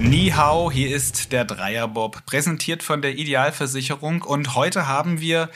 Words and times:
Ni 0.00 0.32
hao, 0.36 0.70
hier 0.70 0.94
ist 0.94 1.32
der 1.32 1.46
Dreierbob, 1.46 2.26
präsentiert 2.26 2.82
von 2.82 3.00
der 3.00 3.16
Idealversicherung. 3.16 4.20
Und 4.20 4.54
heute 4.54 4.86
haben 4.86 5.20
wir, 5.20 5.48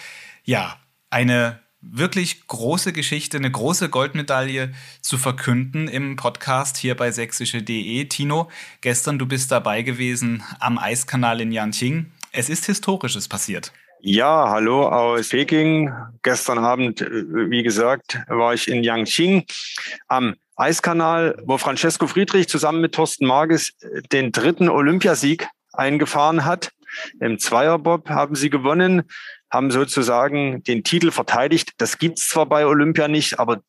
ja, 0.43 0.79
eine 1.11 1.61
wirklich 1.83 2.47
große 2.47 2.95
Geschichte, 2.95 3.37
eine 3.37 3.51
große 3.51 3.91
Goldmedaille 3.91 4.73
zu 5.03 5.19
verkünden 5.19 5.87
im 5.87 6.17
Podcast 6.17 6.79
hier 6.79 6.97
bei 6.97 7.11
sächsische.de. 7.11 8.07
Tino, 8.07 8.49
gestern 8.81 9.19
du 9.19 9.27
bist 9.27 9.53
dabei 9.53 9.83
gewesen 9.83 10.43
am 10.61 10.79
Eiskanal 10.79 11.43
in 11.43 11.53
Yanqing. 11.53 12.11
Es 12.33 12.49
ist 12.49 12.65
Historisches 12.65 13.29
passiert. 13.29 13.71
Ja, 14.05 14.49
hallo 14.49 14.89
aus 14.89 15.29
Peking. 15.29 15.93
Gestern 16.23 16.59
Abend, 16.59 17.03
äh, 17.03 17.51
wie 17.51 17.63
gesagt, 17.63 18.19
war 18.29 18.55
ich 18.55 18.67
in 18.67 18.83
Yangqing 18.83 19.45
am 20.09 20.35
Eiskanal, 20.57 21.37
wo 21.45 21.59
Francesco 21.59 22.07
Friedrich 22.07 22.49
zusammen 22.49 22.81
mit 22.81 22.95
Thorsten 22.95 23.27
Marges 23.27 23.73
äh, 23.81 24.03
den 24.13 24.33
dritten 24.33 24.69
Olympiasieg 24.69 25.49
eingefahren 25.73 26.45
hat. 26.45 26.71
Im 27.21 27.39
Zweierbob 27.39 28.11
haben 28.11 28.35
sie 28.35 28.51
gewonnen, 28.51 29.03
haben 29.51 29.71
sozusagen 29.71 30.63
den 30.65 30.85
Titel 30.85 31.11
verteidigt. 31.11 31.73
Das 31.79 31.99
gibt's 31.99 32.29
zwar 32.29 32.47
bei 32.47 32.67
Olympia 32.67 33.09
nicht, 33.09 33.39
aber 33.39 33.63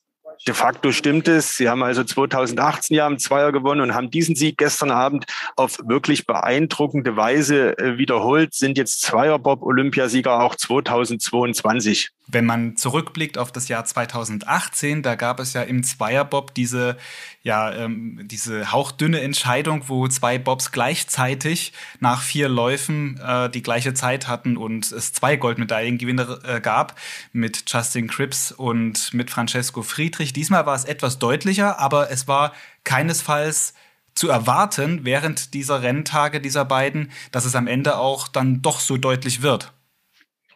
De 0.45 0.53
facto 0.53 0.91
stimmt 0.91 1.29
es. 1.29 1.55
Sie 1.55 1.69
haben 1.69 1.83
also 1.83 2.03
2018 2.03 2.97
ja 2.97 3.07
im 3.07 3.17
Zweier 3.17 3.53
gewonnen 3.53 3.79
und 3.79 3.93
haben 3.93 4.11
diesen 4.11 4.35
Sieg 4.35 4.57
gestern 4.57 4.91
Abend 4.91 5.25
auf 5.55 5.79
wirklich 5.85 6.25
beeindruckende 6.25 7.15
Weise 7.15 7.77
äh, 7.77 7.97
wiederholt, 7.97 8.53
sind 8.53 8.77
jetzt 8.77 9.01
Zweierbob-Olympiasieger 9.01 10.41
auch 10.41 10.55
2022. 10.55 12.09
Wenn 12.27 12.45
man 12.45 12.77
zurückblickt 12.77 13.37
auf 13.37 13.51
das 13.51 13.67
Jahr 13.67 13.83
2018, 13.83 15.03
da 15.03 15.15
gab 15.15 15.41
es 15.41 15.53
ja 15.53 15.61
im 15.61 15.83
Zweierbob 15.83 16.53
diese, 16.53 16.97
ja, 17.41 17.73
ähm, 17.73 18.21
diese 18.23 18.71
hauchdünne 18.71 19.19
Entscheidung, 19.19 19.89
wo 19.89 20.07
zwei 20.07 20.37
Bobs 20.37 20.71
gleichzeitig 20.71 21.73
nach 21.99 22.21
vier 22.21 22.47
Läufen 22.47 23.19
äh, 23.19 23.49
die 23.49 23.61
gleiche 23.61 23.93
Zeit 23.93 24.29
hatten 24.29 24.55
und 24.55 24.91
es 24.91 25.11
zwei 25.11 25.35
Goldmedaillengewinner 25.35 26.39
äh, 26.45 26.61
gab 26.61 26.97
mit 27.33 27.65
Justin 27.67 28.07
Cripps 28.07 28.53
und 28.53 29.13
mit 29.13 29.29
Francesco 29.29 29.81
Friedrich. 29.81 30.31
Diesmal 30.31 30.65
war 30.65 30.75
es 30.75 30.85
etwas 30.85 31.19
deutlicher, 31.19 31.77
aber 31.79 32.09
es 32.09 32.27
war 32.27 32.53
keinesfalls 32.85 33.73
zu 34.15 34.29
erwarten 34.29 35.03
während 35.03 35.53
dieser 35.53 35.81
Renntage 35.81 36.39
dieser 36.39 36.63
beiden, 36.63 37.11
dass 37.31 37.45
es 37.45 37.55
am 37.55 37.67
Ende 37.67 37.97
auch 37.97 38.27
dann 38.27 38.61
doch 38.61 38.79
so 38.79 38.97
deutlich 38.97 39.41
wird. 39.41 39.73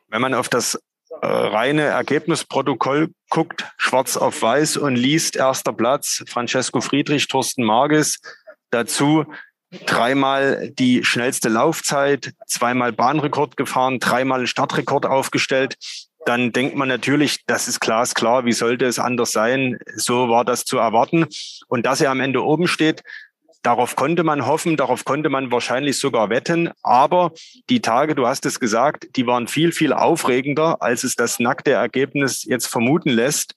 Wenn 0.07 0.21
man 0.21 0.33
auf 0.33 0.47
das 0.47 0.79
reine 1.21 1.83
Ergebnisprotokoll 1.83 3.09
guckt, 3.29 3.65
schwarz 3.77 4.17
auf 4.17 4.41
weiß 4.41 4.77
und 4.77 4.95
liest 4.95 5.35
erster 5.35 5.73
Platz 5.73 6.23
Francesco 6.27 6.81
Friedrich, 6.81 7.27
Thorsten 7.27 7.63
Marges, 7.63 8.19
dazu 8.69 9.25
dreimal 9.85 10.69
die 10.71 11.03
schnellste 11.03 11.49
Laufzeit, 11.49 12.33
zweimal 12.47 12.93
Bahnrekord 12.93 13.57
gefahren, 13.57 13.99
dreimal 13.99 14.47
Startrekord 14.47 15.05
aufgestellt, 15.05 15.75
dann 16.27 16.51
denkt 16.51 16.75
man 16.75 16.89
natürlich, 16.89 17.45
das 17.45 17.69
ist 17.69 17.79
glasklar, 17.79 18.43
wie 18.43 18.51
sollte 18.51 18.85
es 18.85 18.99
anders 18.99 19.31
sein? 19.31 19.79
So 19.95 20.27
war 20.27 20.43
das 20.43 20.65
zu 20.65 20.77
erwarten. 20.77 21.25
Und 21.67 21.85
dass 21.85 22.01
er 22.01 22.11
am 22.11 22.19
Ende 22.19 22.43
oben 22.43 22.67
steht, 22.67 23.01
Darauf 23.67 23.97
konnte 23.97 24.23
man 24.23 24.45
hoffen, 24.45 24.77
darauf 24.77 25.03
konnte 25.03 25.27
man 25.27 25.51
wahrscheinlich 25.51 25.97
sogar 25.99 26.29
wetten. 26.29 26.71
Aber 26.83 27.33
die 27.69 27.81
Tage, 27.81 28.15
du 28.15 28.25
hast 28.25 28.45
es 28.45 28.61
gesagt, 28.61 29.17
die 29.17 29.27
waren 29.27 29.49
viel, 29.49 29.73
viel 29.73 29.91
aufregender, 29.91 30.81
als 30.81 31.03
es 31.03 31.17
das 31.17 31.37
nackte 31.37 31.71
Ergebnis 31.71 32.45
jetzt 32.45 32.67
vermuten 32.67 33.09
lässt. 33.09 33.55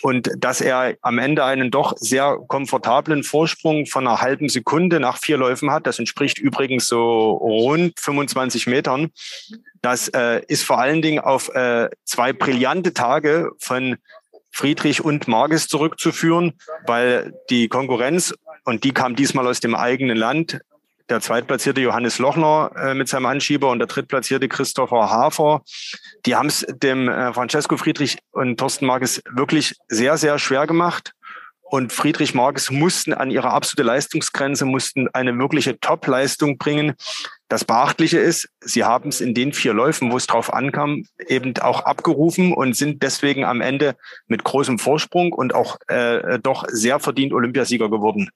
Und 0.00 0.30
dass 0.38 0.60
er 0.60 0.94
am 1.02 1.18
Ende 1.18 1.44
einen 1.44 1.72
doch 1.72 1.94
sehr 1.96 2.38
komfortablen 2.46 3.24
Vorsprung 3.24 3.86
von 3.86 4.06
einer 4.06 4.20
halben 4.20 4.48
Sekunde 4.48 5.00
nach 5.00 5.18
vier 5.18 5.38
Läufen 5.38 5.72
hat, 5.72 5.88
das 5.88 5.98
entspricht 5.98 6.38
übrigens 6.38 6.86
so 6.86 7.32
rund 7.32 7.98
25 7.98 8.68
Metern. 8.68 9.10
Das 9.82 10.06
äh, 10.06 10.40
ist 10.46 10.62
vor 10.62 10.78
allen 10.78 11.02
Dingen 11.02 11.18
auf 11.18 11.48
äh, 11.48 11.90
zwei 12.04 12.32
brillante 12.32 12.94
Tage 12.94 13.50
von 13.58 13.96
Friedrich 14.52 15.04
und 15.04 15.26
Marges 15.26 15.66
zurückzuführen, 15.66 16.52
weil 16.86 17.34
die 17.50 17.68
Konkurrenz 17.68 18.34
und 18.68 18.84
die 18.84 18.92
kam 18.92 19.16
diesmal 19.16 19.46
aus 19.46 19.60
dem 19.60 19.74
eigenen 19.74 20.18
Land. 20.18 20.60
Der 21.08 21.22
zweitplatzierte 21.22 21.80
Johannes 21.80 22.18
Lochner 22.18 22.70
äh, 22.76 22.92
mit 22.92 23.08
seinem 23.08 23.24
Anschieber 23.24 23.70
und 23.70 23.78
der 23.78 23.88
drittplatzierte 23.88 24.46
Christopher 24.46 25.08
Hafer. 25.08 25.62
Die 26.26 26.36
haben 26.36 26.48
es 26.48 26.66
dem 26.68 27.08
äh, 27.08 27.32
Francesco 27.32 27.78
Friedrich 27.78 28.18
und 28.30 28.60
Thorsten 28.60 28.84
Marques 28.84 29.22
wirklich 29.30 29.74
sehr, 29.88 30.18
sehr 30.18 30.38
schwer 30.38 30.66
gemacht. 30.66 31.12
Und 31.70 31.92
Friedrich 31.92 32.34
Marques 32.34 32.70
mussten 32.70 33.12
an 33.12 33.30
ihre 33.30 33.50
absolute 33.50 33.82
Leistungsgrenze, 33.82 34.64
mussten 34.64 35.08
eine 35.08 35.36
wirkliche 35.38 35.78
Top-Leistung 35.78 36.56
bringen. 36.56 36.94
Das 37.48 37.64
Beachtliche 37.64 38.18
ist, 38.18 38.48
sie 38.60 38.84
haben 38.84 39.10
es 39.10 39.20
in 39.20 39.34
den 39.34 39.52
vier 39.52 39.74
Läufen, 39.74 40.10
wo 40.10 40.16
es 40.16 40.26
drauf 40.26 40.52
ankam, 40.52 41.04
eben 41.26 41.56
auch 41.58 41.80
abgerufen 41.80 42.52
und 42.52 42.74
sind 42.74 43.02
deswegen 43.02 43.44
am 43.44 43.60
Ende 43.60 43.96
mit 44.28 44.44
großem 44.44 44.78
Vorsprung 44.78 45.32
und 45.32 45.54
auch 45.54 45.76
äh, 45.88 46.38
doch 46.38 46.64
sehr 46.68 47.00
verdient 47.00 47.32
Olympiasieger 47.32 47.90
geworden. 47.90 48.30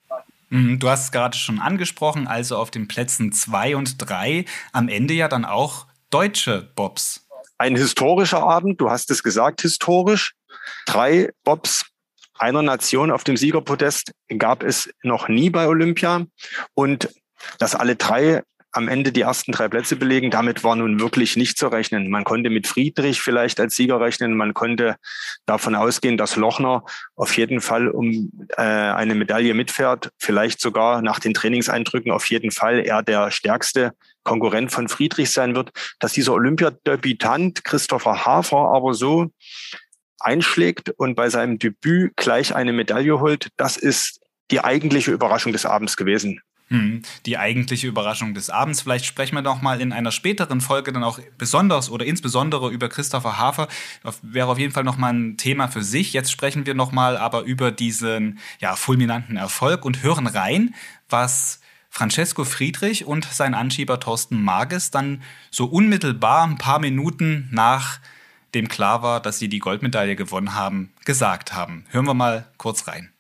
Mhm, 0.51 0.79
du 0.79 0.91
hast 0.91 1.05
es 1.05 1.13
gerade 1.13 1.37
schon 1.37 1.59
angesprochen, 1.59 2.27
also 2.27 2.57
auf 2.59 2.71
den 2.71 2.87
Plätzen 2.87 3.33
zwei 3.33 3.77
und 3.77 3.97
drei 3.99 4.45
am 4.73 4.89
Ende 4.89 5.15
ja 5.15 5.29
dann 5.29 5.47
auch 5.47 5.87
deutsche 6.11 6.71
Bobs. 6.77 7.27
Ein 7.57 7.77
historischer 7.77 8.43
Abend, 8.43 8.81
du 8.81 8.91
hast 8.91 9.11
es 9.11 9.23
gesagt, 9.23 9.63
historisch. 9.63 10.35
Drei 10.85 11.31
Bobs 11.45 11.87
einer 12.43 12.63
Nation 12.63 13.11
auf 13.11 13.25
dem 13.25 13.37
Siegerpodest 13.37 14.13
gab 14.39 14.63
es 14.63 14.91
noch 15.03 15.29
nie 15.29 15.49
bei 15.49 15.67
Olympia. 15.69 16.27
Und 16.75 17.09
dass 17.59 17.75
alle 17.75 17.97
drei 17.97 18.43
am 18.75 18.89
Ende 18.89 19.13
die 19.13 19.21
ersten 19.21 19.53
drei 19.53 19.69
Plätze 19.69 19.97
belegen, 19.97 20.31
damit 20.31 20.65
war 20.65 20.75
nun 20.75 20.99
wirklich 20.99 21.37
nicht 21.37 21.59
zu 21.59 21.69
rechnen. 21.69 22.09
Man 22.09 22.25
konnte 22.25 22.49
mit 22.49 22.67
Friedrich 22.67 23.21
vielleicht 23.21 23.61
als 23.61 23.77
Sieger 23.77 24.01
rechnen. 24.01 24.35
Man 24.35 24.55
konnte 24.55 24.97
davon 25.45 25.75
ausgehen, 25.75 26.17
dass 26.17 26.37
Lochner 26.37 26.83
auf 27.15 27.37
jeden 27.37 27.61
Fall 27.61 27.89
um 27.89 28.33
äh, 28.57 28.63
eine 28.63 29.15
Medaille 29.15 29.53
mitfährt. 29.53 30.11
Vielleicht 30.19 30.61
sogar 30.61 31.03
nach 31.03 31.21
den 31.21 31.35
Trainingseindrücken 31.35 32.11
auf 32.11 32.25
jeden 32.31 32.51
Fall 32.51 32.81
er 32.81 33.03
der 33.03 33.31
stärkste 33.31 33.93
Konkurrent 34.25 34.73
von 34.73 34.89
Friedrich 34.89 35.31
sein 35.31 35.55
wird. 35.55 35.71
Dass 35.99 36.15
dieser 36.15 36.33
Olympiadebütant 36.33 37.65
Christopher 37.65 38.25
Hafer 38.25 38.71
aber 38.73 38.95
so 38.95 39.31
einschlägt 40.25 40.91
und 40.91 41.15
bei 41.15 41.29
seinem 41.29 41.59
Debüt 41.59 42.17
gleich 42.17 42.55
eine 42.55 42.73
Medaille 42.73 43.21
holt, 43.21 43.49
das 43.57 43.77
ist 43.77 44.21
die 44.51 44.63
eigentliche 44.63 45.13
Überraschung 45.13 45.53
des 45.53 45.67
Abends 45.67 45.97
gewesen. 45.97 46.41
Hm, 46.73 47.03
die 47.27 47.37
eigentliche 47.37 47.87
Überraschung 47.87 48.33
des 48.33 48.49
Abends. 48.49 48.81
Vielleicht 48.81 49.05
sprechen 49.05 49.35
wir 49.35 49.43
noch 49.43 49.61
mal 49.61 49.83
in 49.83 49.93
einer 49.93 50.11
späteren 50.11 50.63
Folge 50.63 50.91
dann 50.91 51.05
auch 51.05 51.19
besonders 51.37 51.91
oder 51.91 52.07
insbesondere 52.07 52.71
über 52.71 52.89
Christopher 52.89 53.39
Hafer. 53.39 53.69
Das 54.03 54.21
wäre 54.23 54.49
auf 54.49 54.59
jeden 54.59 54.73
Fall 54.73 54.85
noch 54.85 54.97
mal 54.97 55.13
ein 55.13 55.37
Thema 55.37 55.69
für 55.69 55.83
sich. 55.83 56.15
Jetzt 56.15 56.33
sprechen 56.33 56.65
wir 56.65 56.73
noch 56.73 56.91
mal 56.91 57.19
aber 57.19 57.43
über 57.43 57.73
diesen 57.73 58.39
ja, 58.59 58.75
fulminanten 58.75 59.37
Erfolg 59.37 59.85
und 59.85 60.03
hören 60.03 60.27
rein, 60.27 60.75
was 61.11 61.61
Francesco 61.91 62.45
Friedrich 62.45 63.05
und 63.05 63.27
sein 63.27 63.53
Anschieber 63.53 64.01
Thorsten 64.01 64.43
Marges 64.43 64.91
dann 64.91 65.23
so 65.51 65.67
unmittelbar 65.67 66.47
ein 66.47 66.57
paar 66.57 66.79
Minuten 66.79 67.49
nach 67.53 68.01
dem 68.55 68.69
klar 68.69 69.03
war, 69.03 69.21
dass 69.21 69.39
sie 69.39 69.49
die 69.49 69.59
Goldmedaille 69.59 70.17
gewonnen 70.17 70.55
haben, 70.55 70.93
gesagt 71.05 71.55
haben. 71.55 71.85
Hören 71.91 72.07
wir 72.07 72.15
mal 72.15 72.47
kurz 72.59 72.87
rein. 72.89 73.11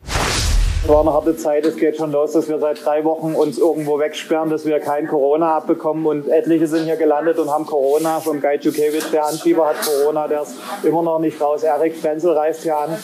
Es 0.84 0.88
war 0.88 1.02
eine 1.02 1.12
harte 1.12 1.36
Zeit. 1.36 1.64
Es 1.64 1.76
geht 1.76 1.96
schon 1.96 2.10
los, 2.10 2.32
dass 2.32 2.48
wir 2.48 2.58
seit 2.58 2.84
drei 2.84 3.04
Wochen 3.04 3.36
uns 3.36 3.56
irgendwo 3.56 4.00
wegsperren, 4.00 4.50
dass 4.50 4.66
wir 4.66 4.80
kein 4.80 5.06
Corona 5.06 5.54
abbekommen. 5.54 6.06
Und 6.06 6.28
etliche 6.28 6.66
sind 6.66 6.86
hier 6.86 6.96
gelandet 6.96 7.38
und 7.38 7.48
haben 7.48 7.66
Corona. 7.66 8.18
Vom 8.18 8.40
Guy 8.40 8.58
Djukewicz, 8.58 9.12
der 9.12 9.26
Anschieber, 9.26 9.68
hat 9.68 9.76
Corona. 9.80 10.26
Der 10.26 10.42
ist 10.42 10.56
immer 10.82 11.04
noch 11.04 11.20
nicht 11.20 11.40
raus. 11.40 11.62
Erik 11.62 11.96
Frenzel 11.96 12.32
reist 12.32 12.64
hier 12.64 12.76
an. 12.76 12.98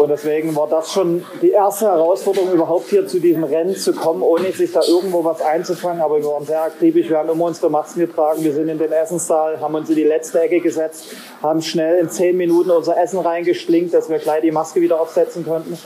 Und 0.00 0.08
deswegen 0.08 0.54
war 0.54 0.68
das 0.68 0.92
schon 0.92 1.24
die 1.42 1.50
erste 1.50 1.86
Herausforderung, 1.86 2.52
überhaupt 2.52 2.88
hier 2.88 3.06
zu 3.08 3.18
diesem 3.18 3.42
Rennen 3.42 3.74
zu 3.74 3.92
kommen, 3.92 4.22
ohne 4.22 4.52
sich 4.52 4.70
da 4.70 4.80
irgendwo 4.86 5.24
was 5.24 5.42
einzufangen. 5.42 6.00
Aber 6.00 6.18
wir 6.18 6.26
waren 6.26 6.46
sehr 6.46 6.62
akribisch. 6.62 7.10
Wir 7.10 7.18
haben 7.18 7.28
immer 7.28 7.46
unsere 7.46 7.70
Masken 7.70 8.00
getragen. 8.00 8.44
Wir 8.44 8.52
sind 8.52 8.68
in 8.68 8.78
den 8.78 8.92
Essenssaal, 8.92 9.60
haben 9.60 9.74
uns 9.74 9.90
in 9.90 9.96
die 9.96 10.04
letzte 10.04 10.40
Ecke 10.40 10.60
gesetzt, 10.60 11.06
haben 11.42 11.60
schnell 11.60 11.98
in 11.98 12.08
zehn 12.08 12.36
Minuten 12.36 12.70
unser 12.70 12.96
Essen 12.96 13.18
reingesplinkt, 13.18 13.92
dass 13.92 14.08
wir 14.08 14.20
gleich 14.20 14.42
die 14.42 14.52
Maske 14.52 14.80
wieder 14.80 15.00
aufsetzen 15.00 15.44
konnten. 15.44 15.76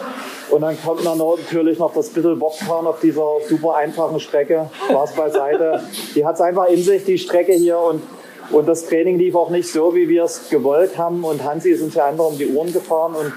Und 0.50 0.60
dann 0.60 0.76
kommt 0.82 0.97
dann 1.04 1.18
natürlich 1.18 1.78
noch 1.78 1.92
das 1.94 2.08
bisschen 2.08 2.38
Bockfahren 2.38 2.86
auf 2.86 3.00
dieser 3.00 3.26
super 3.48 3.76
einfachen 3.76 4.20
Strecke. 4.20 4.70
Spaß 4.88 5.14
beiseite. 5.14 5.82
Die 6.14 6.24
hat 6.24 6.36
es 6.36 6.40
einfach 6.40 6.66
in 6.68 6.82
sich, 6.82 7.04
die 7.04 7.18
Strecke 7.18 7.52
hier. 7.52 7.78
Und, 7.78 8.02
und 8.50 8.66
das 8.66 8.86
Training 8.86 9.18
lief 9.18 9.34
auch 9.34 9.50
nicht 9.50 9.70
so, 9.70 9.94
wie 9.94 10.08
wir 10.08 10.24
es 10.24 10.48
gewollt 10.48 10.98
haben. 10.98 11.24
Und 11.24 11.42
Hansi 11.44 11.70
ist 11.70 11.82
uns 11.82 11.94
ja 11.94 12.06
einfach 12.06 12.26
um 12.26 12.38
die 12.38 12.54
Ohren 12.54 12.72
gefahren. 12.72 13.14
Und 13.14 13.32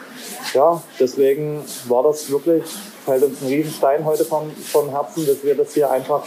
ja, 0.54 0.81
deswegen 1.00 1.63
war 1.88 2.04
das 2.04 2.30
wirklich, 2.31 2.63
fällt 3.06 3.24
uns 3.24 3.42
ein 3.42 3.48
Riesenstein 3.48 4.06
heute 4.06 4.25
vom, 4.25 4.52
vom 4.52 4.90
Herzen, 4.90 5.25
dass 5.25 5.44
wir 5.44 5.56
das 5.56 5.74
hier 5.74 5.90
einfach 5.90 6.24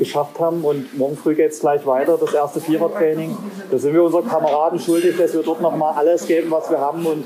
geschafft 0.00 0.40
haben. 0.40 0.64
Und 0.64 0.98
morgen 0.98 1.16
früh 1.16 1.36
geht 1.36 1.52
es 1.52 1.60
gleich 1.60 1.86
weiter, 1.86 2.18
das 2.18 2.34
erste 2.34 2.60
Vierertraining. 2.60 3.36
Da 3.70 3.78
sind 3.78 3.94
wir 3.94 4.02
unseren 4.02 4.26
Kameraden 4.26 4.80
schuldig, 4.80 5.16
dass 5.16 5.32
wir 5.32 5.44
dort 5.44 5.60
nochmal 5.60 5.94
alles 5.94 6.26
geben, 6.26 6.50
was 6.50 6.68
wir 6.68 6.80
haben. 6.80 7.06
Und 7.06 7.24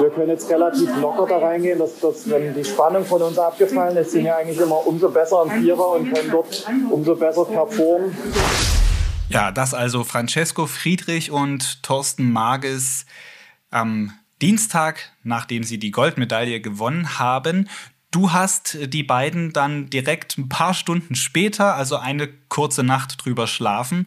wir 0.00 0.08
können 0.10 0.30
jetzt 0.30 0.48
relativ 0.50 0.88
locker 1.00 1.26
da 1.26 1.38
reingehen, 1.38 1.78
dass, 1.78 2.00
dass 2.00 2.30
wenn 2.30 2.54
die 2.54 2.64
Spannung 2.64 3.04
von 3.04 3.20
uns 3.20 3.38
abgefallen 3.38 3.96
ist, 3.98 4.12
sind 4.12 4.24
wir 4.24 4.36
eigentlich 4.36 4.58
immer 4.58 4.86
umso 4.86 5.10
besser 5.10 5.44
im 5.44 5.62
Vierer 5.62 5.92
und 5.92 6.10
können 6.10 6.30
dort 6.30 6.66
umso 6.90 7.14
besser 7.14 7.44
performen. 7.44 8.16
Ja, 9.28 9.50
das 9.50 9.74
also 9.74 10.04
Francesco 10.04 10.66
Friedrich 10.66 11.30
und 11.30 11.82
Thorsten 11.82 12.32
Mages 12.32 13.04
am 13.70 14.12
Dienstag, 14.40 15.10
nachdem 15.24 15.64
sie 15.64 15.78
die 15.78 15.90
Goldmedaille 15.90 16.60
gewonnen 16.60 17.18
haben. 17.18 17.68
Du 18.16 18.32
hast 18.32 18.78
die 18.80 19.02
beiden 19.02 19.52
dann 19.52 19.90
direkt 19.90 20.38
ein 20.38 20.48
paar 20.48 20.72
Stunden 20.72 21.16
später, 21.16 21.74
also 21.74 21.96
eine 21.96 22.28
kurze 22.48 22.82
Nacht 22.82 23.22
drüber 23.22 23.46
schlafen, 23.46 24.06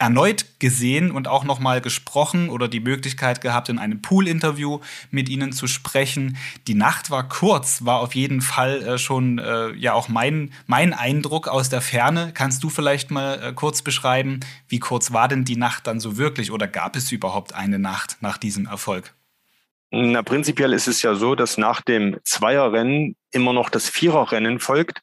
erneut 0.00 0.58
gesehen 0.58 1.12
und 1.12 1.28
auch 1.28 1.44
noch 1.44 1.60
mal 1.60 1.80
gesprochen 1.80 2.50
oder 2.50 2.66
die 2.66 2.80
Möglichkeit 2.80 3.40
gehabt, 3.40 3.68
in 3.68 3.78
einem 3.78 4.02
Pool-Interview 4.02 4.80
mit 5.12 5.28
ihnen 5.28 5.52
zu 5.52 5.68
sprechen. 5.68 6.36
Die 6.66 6.74
Nacht 6.74 7.12
war 7.12 7.28
kurz, 7.28 7.84
war 7.84 8.00
auf 8.00 8.16
jeden 8.16 8.40
Fall 8.40 8.82
äh, 8.82 8.98
schon 8.98 9.38
äh, 9.38 9.72
ja 9.74 9.92
auch 9.92 10.08
mein, 10.08 10.52
mein 10.66 10.92
Eindruck 10.92 11.46
aus 11.46 11.68
der 11.68 11.80
Ferne. 11.80 12.32
Kannst 12.34 12.64
du 12.64 12.70
vielleicht 12.70 13.12
mal 13.12 13.40
äh, 13.40 13.52
kurz 13.52 13.82
beschreiben, 13.82 14.40
wie 14.66 14.80
kurz 14.80 15.12
war 15.12 15.28
denn 15.28 15.44
die 15.44 15.56
Nacht 15.56 15.86
dann 15.86 16.00
so 16.00 16.16
wirklich 16.16 16.50
oder 16.50 16.66
gab 16.66 16.96
es 16.96 17.12
überhaupt 17.12 17.54
eine 17.54 17.78
Nacht 17.78 18.16
nach 18.20 18.36
diesem 18.36 18.66
Erfolg? 18.66 19.14
Na, 19.90 20.22
prinzipiell 20.22 20.74
ist 20.74 20.86
es 20.86 21.02
ja 21.02 21.14
so, 21.14 21.34
dass 21.34 21.56
nach 21.56 21.80
dem 21.80 22.18
Zweierrennen 22.24 23.16
immer 23.32 23.52
noch 23.52 23.70
das 23.70 23.88
Viererrennen 23.88 24.60
folgt. 24.60 25.00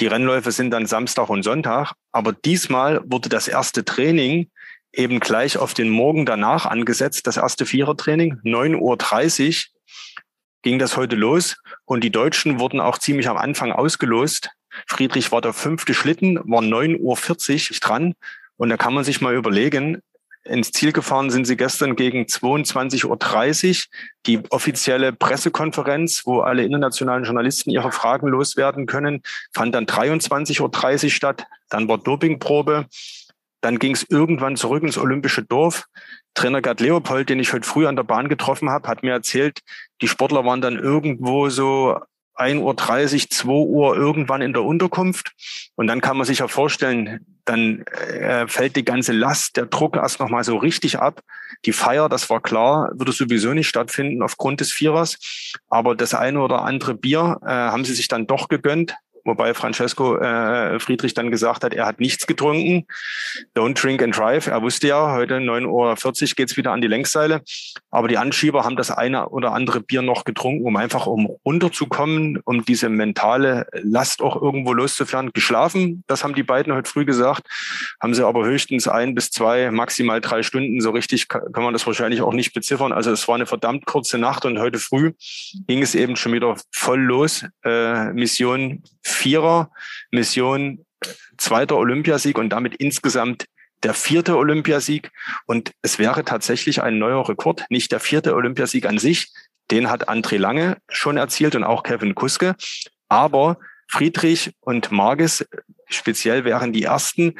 Die 0.00 0.06
Rennläufe 0.06 0.52
sind 0.52 0.70
dann 0.70 0.86
Samstag 0.86 1.28
und 1.28 1.42
Sonntag, 1.42 1.92
aber 2.12 2.32
diesmal 2.32 3.00
wurde 3.04 3.28
das 3.28 3.48
erste 3.48 3.84
Training 3.84 4.50
eben 4.92 5.18
gleich 5.18 5.58
auf 5.58 5.74
den 5.74 5.90
Morgen 5.90 6.24
danach 6.24 6.66
angesetzt, 6.66 7.26
das 7.26 7.36
erste 7.36 7.66
Vierertraining, 7.66 8.40
9.30 8.44 8.78
Uhr 8.78 9.74
ging 10.62 10.78
das 10.78 10.96
heute 10.96 11.16
los 11.16 11.56
und 11.84 12.02
die 12.02 12.10
Deutschen 12.10 12.58
wurden 12.58 12.80
auch 12.80 12.98
ziemlich 12.98 13.28
am 13.28 13.36
Anfang 13.36 13.70
ausgelost. 13.70 14.50
Friedrich 14.86 15.30
war 15.30 15.40
der 15.40 15.52
fünfte 15.52 15.94
Schlitten, 15.94 16.38
war 16.44 16.62
9.40 16.62 17.72
Uhr 17.72 17.78
dran 17.80 18.14
und 18.56 18.70
da 18.70 18.76
kann 18.76 18.94
man 18.94 19.04
sich 19.04 19.20
mal 19.20 19.34
überlegen, 19.34 20.00
ins 20.44 20.72
Ziel 20.72 20.92
gefahren 20.92 21.30
sind 21.30 21.46
sie 21.46 21.56
gestern 21.56 21.96
gegen 21.96 22.22
22.30 22.22 23.06
Uhr. 23.06 23.84
Die 24.26 24.40
offizielle 24.50 25.12
Pressekonferenz, 25.12 26.22
wo 26.26 26.40
alle 26.40 26.64
internationalen 26.64 27.24
Journalisten 27.24 27.70
ihre 27.70 27.92
Fragen 27.92 28.28
loswerden 28.28 28.86
können, 28.86 29.22
fand 29.52 29.74
dann 29.74 29.86
23.30 29.86 31.04
Uhr 31.04 31.10
statt. 31.10 31.46
Dann 31.68 31.88
war 31.88 31.98
Dopingprobe. 31.98 32.86
Dann 33.60 33.78
ging 33.78 33.94
es 33.94 34.04
irgendwann 34.08 34.56
zurück 34.56 34.82
ins 34.82 34.98
Olympische 34.98 35.42
Dorf. 35.42 35.86
Trainer 36.34 36.60
Gerd 36.60 36.80
Leopold, 36.80 37.28
den 37.28 37.38
ich 37.38 37.52
heute 37.52 37.66
früh 37.66 37.86
an 37.86 37.96
der 37.96 38.02
Bahn 38.02 38.28
getroffen 38.28 38.68
habe, 38.68 38.88
hat 38.88 39.02
mir 39.02 39.12
erzählt, 39.12 39.60
die 40.02 40.08
Sportler 40.08 40.44
waren 40.44 40.60
dann 40.60 40.78
irgendwo 40.78 41.48
so 41.48 41.98
1.30 42.36 42.60
Uhr, 42.60 43.30
2 43.30 43.48
Uhr 43.48 43.96
irgendwann 43.96 44.42
in 44.42 44.52
der 44.52 44.62
Unterkunft. 44.62 45.32
Und 45.76 45.86
dann 45.86 46.00
kann 46.00 46.16
man 46.16 46.26
sich 46.26 46.38
ja 46.40 46.48
vorstellen, 46.48 47.24
dann 47.44 47.82
äh, 47.82 48.46
fällt 48.48 48.76
die 48.76 48.84
ganze 48.84 49.12
Last, 49.12 49.56
der 49.56 49.66
Druck 49.66 49.96
erst 49.96 50.20
nochmal 50.20 50.44
so 50.44 50.56
richtig 50.56 50.98
ab. 50.98 51.20
Die 51.64 51.72
Feier, 51.72 52.08
das 52.08 52.30
war 52.30 52.40
klar, 52.40 52.90
würde 52.94 53.12
sowieso 53.12 53.52
nicht 53.52 53.68
stattfinden 53.68 54.22
aufgrund 54.22 54.60
des 54.60 54.72
Vierers. 54.72 55.18
Aber 55.68 55.94
das 55.94 56.14
eine 56.14 56.40
oder 56.40 56.62
andere 56.62 56.94
Bier 56.94 57.38
äh, 57.42 57.48
haben 57.48 57.84
sie 57.84 57.94
sich 57.94 58.08
dann 58.08 58.26
doch 58.26 58.48
gegönnt 58.48 58.96
wobei 59.24 59.54
Francesco 59.54 60.16
äh, 60.16 60.78
Friedrich 60.78 61.14
dann 61.14 61.30
gesagt 61.30 61.64
hat, 61.64 61.74
er 61.74 61.86
hat 61.86 62.00
nichts 62.00 62.26
getrunken. 62.26 62.86
Don't 63.54 63.80
drink 63.80 64.02
and 64.02 64.16
drive. 64.16 64.46
Er 64.46 64.62
wusste 64.62 64.88
ja, 64.88 65.12
heute 65.12 65.36
9.40 65.38 66.22
Uhr 66.22 66.34
geht's 66.36 66.56
wieder 66.56 66.72
an 66.72 66.80
die 66.80 66.88
Längsseile. 66.88 67.42
Aber 67.90 68.08
die 68.08 68.18
Anschieber 68.18 68.64
haben 68.64 68.76
das 68.76 68.90
eine 68.90 69.28
oder 69.28 69.52
andere 69.52 69.80
Bier 69.80 70.02
noch 70.02 70.24
getrunken, 70.24 70.66
um 70.66 70.76
einfach 70.76 71.06
um 71.06 71.26
runterzukommen, 71.44 72.40
um 72.44 72.64
diese 72.64 72.88
mentale 72.88 73.66
Last 73.72 74.22
auch 74.22 74.40
irgendwo 74.40 74.72
loszufahren. 74.72 75.32
Geschlafen, 75.32 76.04
das 76.06 76.24
haben 76.24 76.34
die 76.34 76.42
beiden 76.42 76.72
heute 76.72 76.90
früh 76.90 77.04
gesagt, 77.04 77.46
haben 78.00 78.14
sie 78.14 78.26
aber 78.26 78.44
höchstens 78.44 78.88
ein 78.88 79.14
bis 79.14 79.30
zwei, 79.30 79.70
maximal 79.70 80.20
drei 80.20 80.42
Stunden. 80.42 80.80
So 80.80 80.90
richtig 80.90 81.28
kann 81.28 81.50
man 81.56 81.72
das 81.72 81.86
wahrscheinlich 81.86 82.22
auch 82.22 82.32
nicht 82.32 82.52
beziffern. 82.52 82.92
Also 82.92 83.10
es 83.10 83.26
war 83.28 83.34
eine 83.34 83.46
verdammt 83.46 83.86
kurze 83.86 84.18
Nacht 84.18 84.44
und 84.44 84.58
heute 84.58 84.78
früh 84.78 85.12
ging 85.66 85.82
es 85.82 85.94
eben 85.94 86.16
schon 86.16 86.32
wieder 86.32 86.56
voll 86.72 87.00
los. 87.00 87.44
Äh, 87.64 88.12
Mission 88.12 88.82
Vierer 89.14 89.70
Mission, 90.10 90.84
zweiter 91.38 91.76
Olympiasieg 91.76 92.38
und 92.38 92.50
damit 92.50 92.76
insgesamt 92.76 93.46
der 93.82 93.94
vierte 93.94 94.36
Olympiasieg. 94.36 95.10
Und 95.46 95.72
es 95.82 95.98
wäre 95.98 96.24
tatsächlich 96.24 96.82
ein 96.82 96.98
neuer 96.98 97.28
Rekord, 97.28 97.64
nicht 97.68 97.92
der 97.92 98.00
vierte 98.00 98.34
Olympiasieg 98.34 98.86
an 98.86 98.98
sich. 98.98 99.32
Den 99.70 99.90
hat 99.90 100.08
André 100.08 100.38
Lange 100.38 100.78
schon 100.88 101.16
erzielt 101.16 101.54
und 101.54 101.64
auch 101.64 101.82
Kevin 101.82 102.14
Kuske. 102.14 102.54
Aber 103.08 103.58
Friedrich 103.88 104.52
und 104.60 104.90
Marges 104.90 105.46
speziell 105.88 106.44
wären 106.44 106.72
die 106.72 106.84
ersten, 106.84 107.38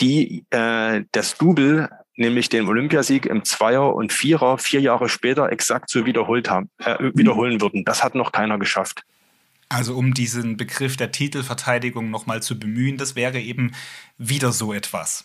die 0.00 0.44
äh, 0.50 1.04
das 1.12 1.36
Double, 1.38 1.88
nämlich 2.16 2.48
den 2.48 2.68
Olympiasieg 2.68 3.26
im 3.26 3.44
Zweier 3.44 3.94
und 3.94 4.12
Vierer, 4.12 4.58
vier 4.58 4.80
Jahre 4.80 5.08
später 5.08 5.50
exakt 5.50 5.90
so 5.90 6.06
wiederholt 6.06 6.50
haben, 6.50 6.70
äh, 6.78 6.96
wiederholen 7.14 7.60
würden. 7.60 7.84
Das 7.84 8.04
hat 8.04 8.14
noch 8.14 8.32
keiner 8.32 8.58
geschafft. 8.58 9.02
Also 9.68 9.96
um 9.96 10.14
diesen 10.14 10.56
Begriff 10.56 10.96
der 10.96 11.12
Titelverteidigung 11.12 12.10
nochmal 12.10 12.42
zu 12.42 12.58
bemühen, 12.58 12.96
das 12.96 13.16
wäre 13.16 13.40
eben 13.40 13.72
wieder 14.16 14.52
so 14.52 14.72
etwas. 14.72 15.24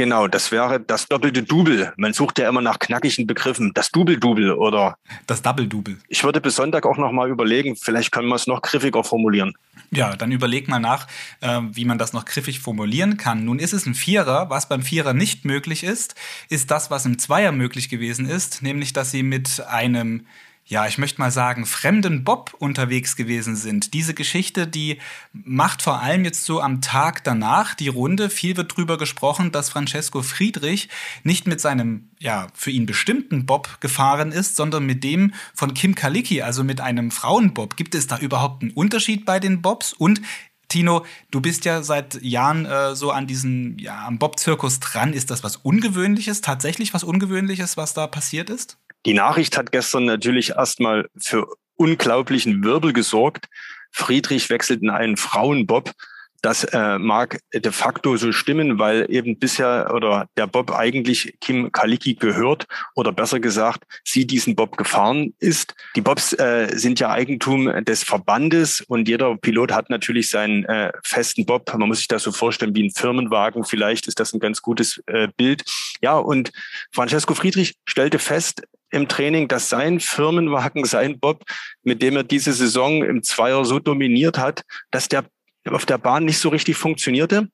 Genau, 0.00 0.28
das 0.28 0.52
wäre 0.52 0.78
das 0.78 1.08
doppelte 1.08 1.42
Double. 1.42 1.92
Man 1.96 2.12
sucht 2.12 2.38
ja 2.38 2.48
immer 2.48 2.60
nach 2.60 2.78
knackigen 2.78 3.26
Begriffen. 3.26 3.72
Das 3.74 3.90
Double-Double 3.90 4.52
oder 4.52 4.96
das 5.26 5.42
Double-Double. 5.42 5.98
Ich 6.06 6.22
würde 6.22 6.40
bis 6.40 6.54
Sonntag 6.54 6.86
auch 6.86 6.98
noch 6.98 7.10
mal 7.10 7.28
überlegen, 7.28 7.74
vielleicht 7.74 8.12
können 8.12 8.28
wir 8.28 8.36
es 8.36 8.46
noch 8.46 8.62
griffiger 8.62 9.02
formulieren. 9.02 9.54
Ja, 9.90 10.14
dann 10.14 10.30
überleg 10.30 10.68
mal 10.68 10.78
nach, 10.78 11.08
äh, 11.40 11.62
wie 11.72 11.84
man 11.84 11.98
das 11.98 12.12
noch 12.12 12.26
griffig 12.26 12.60
formulieren 12.60 13.16
kann. 13.16 13.44
Nun 13.44 13.58
ist 13.58 13.72
es 13.72 13.86
ein 13.86 13.94
Vierer. 13.94 14.50
Was 14.50 14.68
beim 14.68 14.82
Vierer 14.82 15.14
nicht 15.14 15.44
möglich 15.44 15.82
ist, 15.82 16.14
ist 16.48 16.70
das, 16.70 16.92
was 16.92 17.04
im 17.04 17.18
Zweier 17.18 17.50
möglich 17.50 17.88
gewesen 17.88 18.26
ist, 18.28 18.62
nämlich 18.62 18.92
dass 18.92 19.10
sie 19.10 19.24
mit 19.24 19.66
einem 19.66 20.26
ja, 20.68 20.86
ich 20.86 20.98
möchte 20.98 21.18
mal 21.18 21.30
sagen, 21.30 21.64
fremden 21.64 22.24
Bob 22.24 22.54
unterwegs 22.58 23.16
gewesen 23.16 23.56
sind. 23.56 23.94
Diese 23.94 24.12
Geschichte, 24.12 24.66
die 24.66 24.98
macht 25.32 25.80
vor 25.80 26.02
allem 26.02 26.26
jetzt 26.26 26.44
so 26.44 26.60
am 26.60 26.82
Tag 26.82 27.24
danach 27.24 27.74
die 27.74 27.88
Runde. 27.88 28.28
Viel 28.28 28.54
wird 28.58 28.76
drüber 28.76 28.98
gesprochen, 28.98 29.50
dass 29.50 29.70
Francesco 29.70 30.20
Friedrich 30.22 30.90
nicht 31.24 31.46
mit 31.46 31.62
seinem, 31.62 32.10
ja, 32.18 32.48
für 32.52 32.70
ihn 32.70 32.84
bestimmten 32.84 33.46
Bob 33.46 33.80
gefahren 33.80 34.30
ist, 34.30 34.56
sondern 34.56 34.84
mit 34.84 35.02
dem 35.04 35.32
von 35.54 35.72
Kim 35.72 35.94
Kalicki, 35.94 36.42
also 36.42 36.62
mit 36.64 36.82
einem 36.82 37.12
Frauenbob. 37.12 37.76
Gibt 37.76 37.94
es 37.94 38.06
da 38.06 38.18
überhaupt 38.18 38.62
einen 38.62 38.72
Unterschied 38.72 39.24
bei 39.24 39.40
den 39.40 39.62
Bobs? 39.62 39.94
Und 39.94 40.20
Tino, 40.68 41.06
du 41.30 41.40
bist 41.40 41.64
ja 41.64 41.82
seit 41.82 42.20
Jahren 42.20 42.66
äh, 42.66 42.94
so 42.94 43.10
an 43.10 43.26
diesem, 43.26 43.78
ja, 43.78 44.06
am 44.06 44.18
Bob-Zirkus 44.18 44.80
dran. 44.80 45.14
Ist 45.14 45.30
das 45.30 45.42
was 45.42 45.56
Ungewöhnliches, 45.56 46.42
tatsächlich 46.42 46.92
was 46.92 47.04
Ungewöhnliches, 47.04 47.78
was 47.78 47.94
da 47.94 48.06
passiert 48.06 48.50
ist? 48.50 48.76
Die 49.06 49.14
Nachricht 49.14 49.56
hat 49.56 49.72
gestern 49.72 50.04
natürlich 50.04 50.50
erstmal 50.50 51.08
für 51.16 51.46
unglaublichen 51.76 52.64
Wirbel 52.64 52.92
gesorgt. 52.92 53.46
Friedrich 53.90 54.50
wechselt 54.50 54.82
in 54.82 54.90
einen 54.90 55.16
Frauenbob. 55.16 55.92
Das 56.40 56.62
äh, 56.62 56.98
mag 56.98 57.40
de 57.52 57.72
facto 57.72 58.16
so 58.16 58.30
stimmen, 58.30 58.78
weil 58.78 59.06
eben 59.10 59.40
bisher 59.40 59.90
oder 59.92 60.28
der 60.36 60.46
Bob 60.46 60.70
eigentlich 60.70 61.36
Kim 61.40 61.72
Kalicki 61.72 62.14
gehört 62.14 62.66
oder 62.94 63.10
besser 63.10 63.40
gesagt, 63.40 63.82
sie 64.04 64.24
diesen 64.24 64.54
Bob 64.54 64.76
gefahren 64.76 65.34
ist. 65.40 65.74
Die 65.96 66.00
Bobs 66.00 66.32
äh, 66.34 66.68
sind 66.76 67.00
ja 67.00 67.10
Eigentum 67.10 67.84
des 67.84 68.04
Verbandes 68.04 68.80
und 68.82 69.08
jeder 69.08 69.36
Pilot 69.36 69.72
hat 69.72 69.90
natürlich 69.90 70.30
seinen 70.30 70.64
äh, 70.66 70.92
festen 71.02 71.44
Bob. 71.44 71.72
Man 71.76 71.88
muss 71.88 71.98
sich 71.98 72.08
das 72.08 72.22
so 72.22 72.30
vorstellen 72.30 72.74
wie 72.76 72.84
ein 72.84 72.92
Firmenwagen. 72.92 73.64
Vielleicht 73.64 74.06
ist 74.06 74.20
das 74.20 74.32
ein 74.32 74.38
ganz 74.38 74.62
gutes 74.62 75.02
äh, 75.06 75.26
Bild. 75.36 75.64
Ja, 76.02 76.18
und 76.18 76.52
Francesco 76.92 77.34
Friedrich 77.34 77.74
stellte 77.84 78.20
fest, 78.20 78.62
im 78.90 79.08
Training, 79.08 79.48
dass 79.48 79.68
sein 79.68 80.00
Firmenwagen, 80.00 80.84
sein 80.84 81.18
Bob, 81.18 81.44
mit 81.82 82.02
dem 82.02 82.16
er 82.16 82.24
diese 82.24 82.52
Saison 82.52 83.04
im 83.04 83.22
Zweier 83.22 83.64
so 83.64 83.78
dominiert 83.78 84.38
hat, 84.38 84.62
dass 84.90 85.08
der 85.08 85.24
auf 85.68 85.86
der 85.86 85.98
Bahn 85.98 86.24
nicht 86.24 86.38
so 86.38 86.48
richtig 86.48 86.76
funktionierte. 86.76 87.48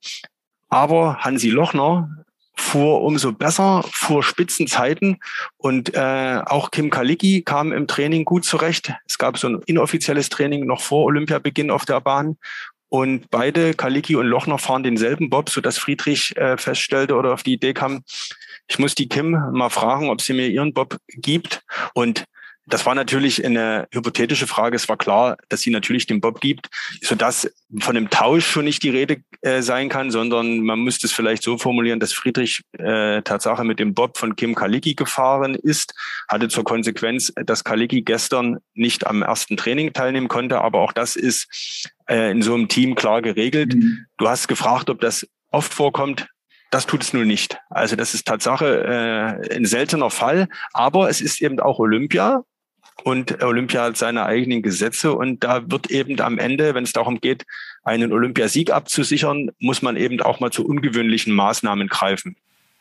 Aber 0.68 1.18
Hansi 1.18 1.50
Lochner 1.50 2.08
fuhr 2.56 3.02
umso 3.02 3.32
besser, 3.32 3.84
fuhr 3.90 4.22
Spitzenzeiten 4.22 5.18
und 5.56 5.94
äh, 5.94 6.40
auch 6.46 6.70
Kim 6.70 6.90
Kalicki 6.90 7.42
kam 7.42 7.72
im 7.72 7.88
Training 7.88 8.24
gut 8.24 8.44
zurecht. 8.44 8.92
Es 9.06 9.18
gab 9.18 9.38
so 9.38 9.48
ein 9.48 9.62
inoffizielles 9.66 10.28
Training 10.28 10.66
noch 10.66 10.80
vor 10.80 11.04
Olympiabeginn 11.04 11.70
auf 11.70 11.84
der 11.84 12.00
Bahn 12.00 12.36
und 12.94 13.28
beide, 13.28 13.74
Kalicki 13.74 14.14
und 14.14 14.26
Lochner, 14.26 14.56
fahren 14.56 14.84
denselben 14.84 15.28
Bob, 15.28 15.50
sodass 15.50 15.78
Friedrich 15.78 16.36
äh, 16.36 16.56
feststellte 16.56 17.16
oder 17.16 17.32
auf 17.34 17.42
die 17.42 17.54
Idee 17.54 17.74
kam, 17.74 18.04
ich 18.66 18.78
muss 18.78 18.94
die 18.94 19.08
Kim 19.08 19.30
mal 19.30 19.70
fragen, 19.70 20.08
ob 20.08 20.20
sie 20.20 20.32
mir 20.32 20.48
ihren 20.48 20.72
Bob 20.72 20.98
gibt. 21.08 21.62
Und 21.94 22.24
das 22.66 22.86
war 22.86 22.94
natürlich 22.94 23.44
eine 23.44 23.86
hypothetische 23.92 24.46
Frage. 24.46 24.76
Es 24.76 24.88
war 24.88 24.96
klar, 24.96 25.36
dass 25.48 25.60
sie 25.60 25.70
natürlich 25.70 26.06
den 26.06 26.20
Bob 26.20 26.40
gibt, 26.40 26.68
sodass 27.02 27.50
von 27.80 27.96
einem 27.96 28.08
Tausch 28.08 28.46
schon 28.46 28.64
nicht 28.64 28.82
die 28.82 28.90
Rede 28.90 29.18
äh, 29.42 29.60
sein 29.60 29.90
kann, 29.90 30.10
sondern 30.10 30.60
man 30.60 30.80
müsste 30.80 31.06
es 31.06 31.12
vielleicht 31.12 31.42
so 31.42 31.58
formulieren, 31.58 32.00
dass 32.00 32.14
Friedrich 32.14 32.62
äh, 32.78 33.20
Tatsache 33.20 33.64
mit 33.64 33.80
dem 33.80 33.92
Bob 33.92 34.16
von 34.16 34.34
Kim 34.34 34.54
Kalicki 34.54 34.94
gefahren 34.94 35.54
ist, 35.54 35.94
hatte 36.28 36.48
zur 36.48 36.64
Konsequenz, 36.64 37.32
dass 37.36 37.64
Kalicki 37.64 38.02
gestern 38.02 38.58
nicht 38.72 39.06
am 39.06 39.22
ersten 39.22 39.58
Training 39.58 39.92
teilnehmen 39.92 40.28
konnte. 40.28 40.62
Aber 40.62 40.80
auch 40.80 40.92
das 40.92 41.16
ist 41.16 41.90
äh, 42.08 42.30
in 42.30 42.40
so 42.40 42.54
einem 42.54 42.68
Team 42.68 42.94
klar 42.94 43.20
geregelt. 43.20 43.74
Mhm. 43.74 44.06
Du 44.16 44.28
hast 44.28 44.48
gefragt, 44.48 44.88
ob 44.88 45.00
das 45.00 45.26
oft 45.50 45.74
vorkommt. 45.74 46.28
Das 46.74 46.86
tut 46.86 47.04
es 47.04 47.12
nun 47.12 47.28
nicht. 47.28 47.56
Also 47.70 47.94
das 47.94 48.14
ist 48.14 48.26
Tatsache 48.26 49.46
äh, 49.48 49.54
ein 49.54 49.64
seltener 49.64 50.10
Fall, 50.10 50.48
aber 50.72 51.08
es 51.08 51.20
ist 51.20 51.40
eben 51.40 51.60
auch 51.60 51.78
Olympia 51.78 52.42
und 53.04 53.40
Olympia 53.44 53.84
hat 53.84 53.96
seine 53.96 54.26
eigenen 54.26 54.60
Gesetze 54.60 55.12
und 55.12 55.44
da 55.44 55.70
wird 55.70 55.92
eben 55.92 56.20
am 56.20 56.36
Ende, 56.36 56.74
wenn 56.74 56.82
es 56.82 56.92
darum 56.92 57.20
geht, 57.20 57.44
einen 57.84 58.12
Olympiasieg 58.12 58.72
abzusichern, 58.72 59.52
muss 59.60 59.82
man 59.82 59.96
eben 59.96 60.20
auch 60.20 60.40
mal 60.40 60.50
zu 60.50 60.66
ungewöhnlichen 60.66 61.32
Maßnahmen 61.32 61.86
greifen. 61.86 62.34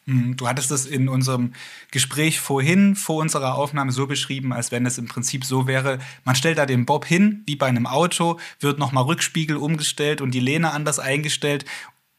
Mhm. 0.05 0.35
Du 0.37 0.47
hattest 0.47 0.71
es 0.71 0.85
in 0.85 1.07
unserem 1.07 1.53
Gespräch 1.91 2.39
vorhin, 2.39 2.95
vor 2.95 3.17
unserer 3.21 3.55
Aufnahme, 3.55 3.91
so 3.91 4.07
beschrieben, 4.07 4.53
als 4.53 4.71
wenn 4.71 4.85
es 4.85 4.97
im 4.97 5.07
Prinzip 5.07 5.45
so 5.45 5.67
wäre, 5.67 5.99
man 6.25 6.35
stellt 6.35 6.57
da 6.57 6.65
den 6.65 6.85
Bob 6.85 7.05
hin, 7.05 7.43
wie 7.45 7.55
bei 7.55 7.67
einem 7.67 7.85
Auto, 7.85 8.39
wird 8.59 8.79
nochmal 8.79 9.03
Rückspiegel 9.03 9.55
umgestellt 9.55 10.19
und 10.19 10.31
die 10.31 10.39
Lehne 10.39 10.71
anders 10.71 10.99
eingestellt 10.99 11.65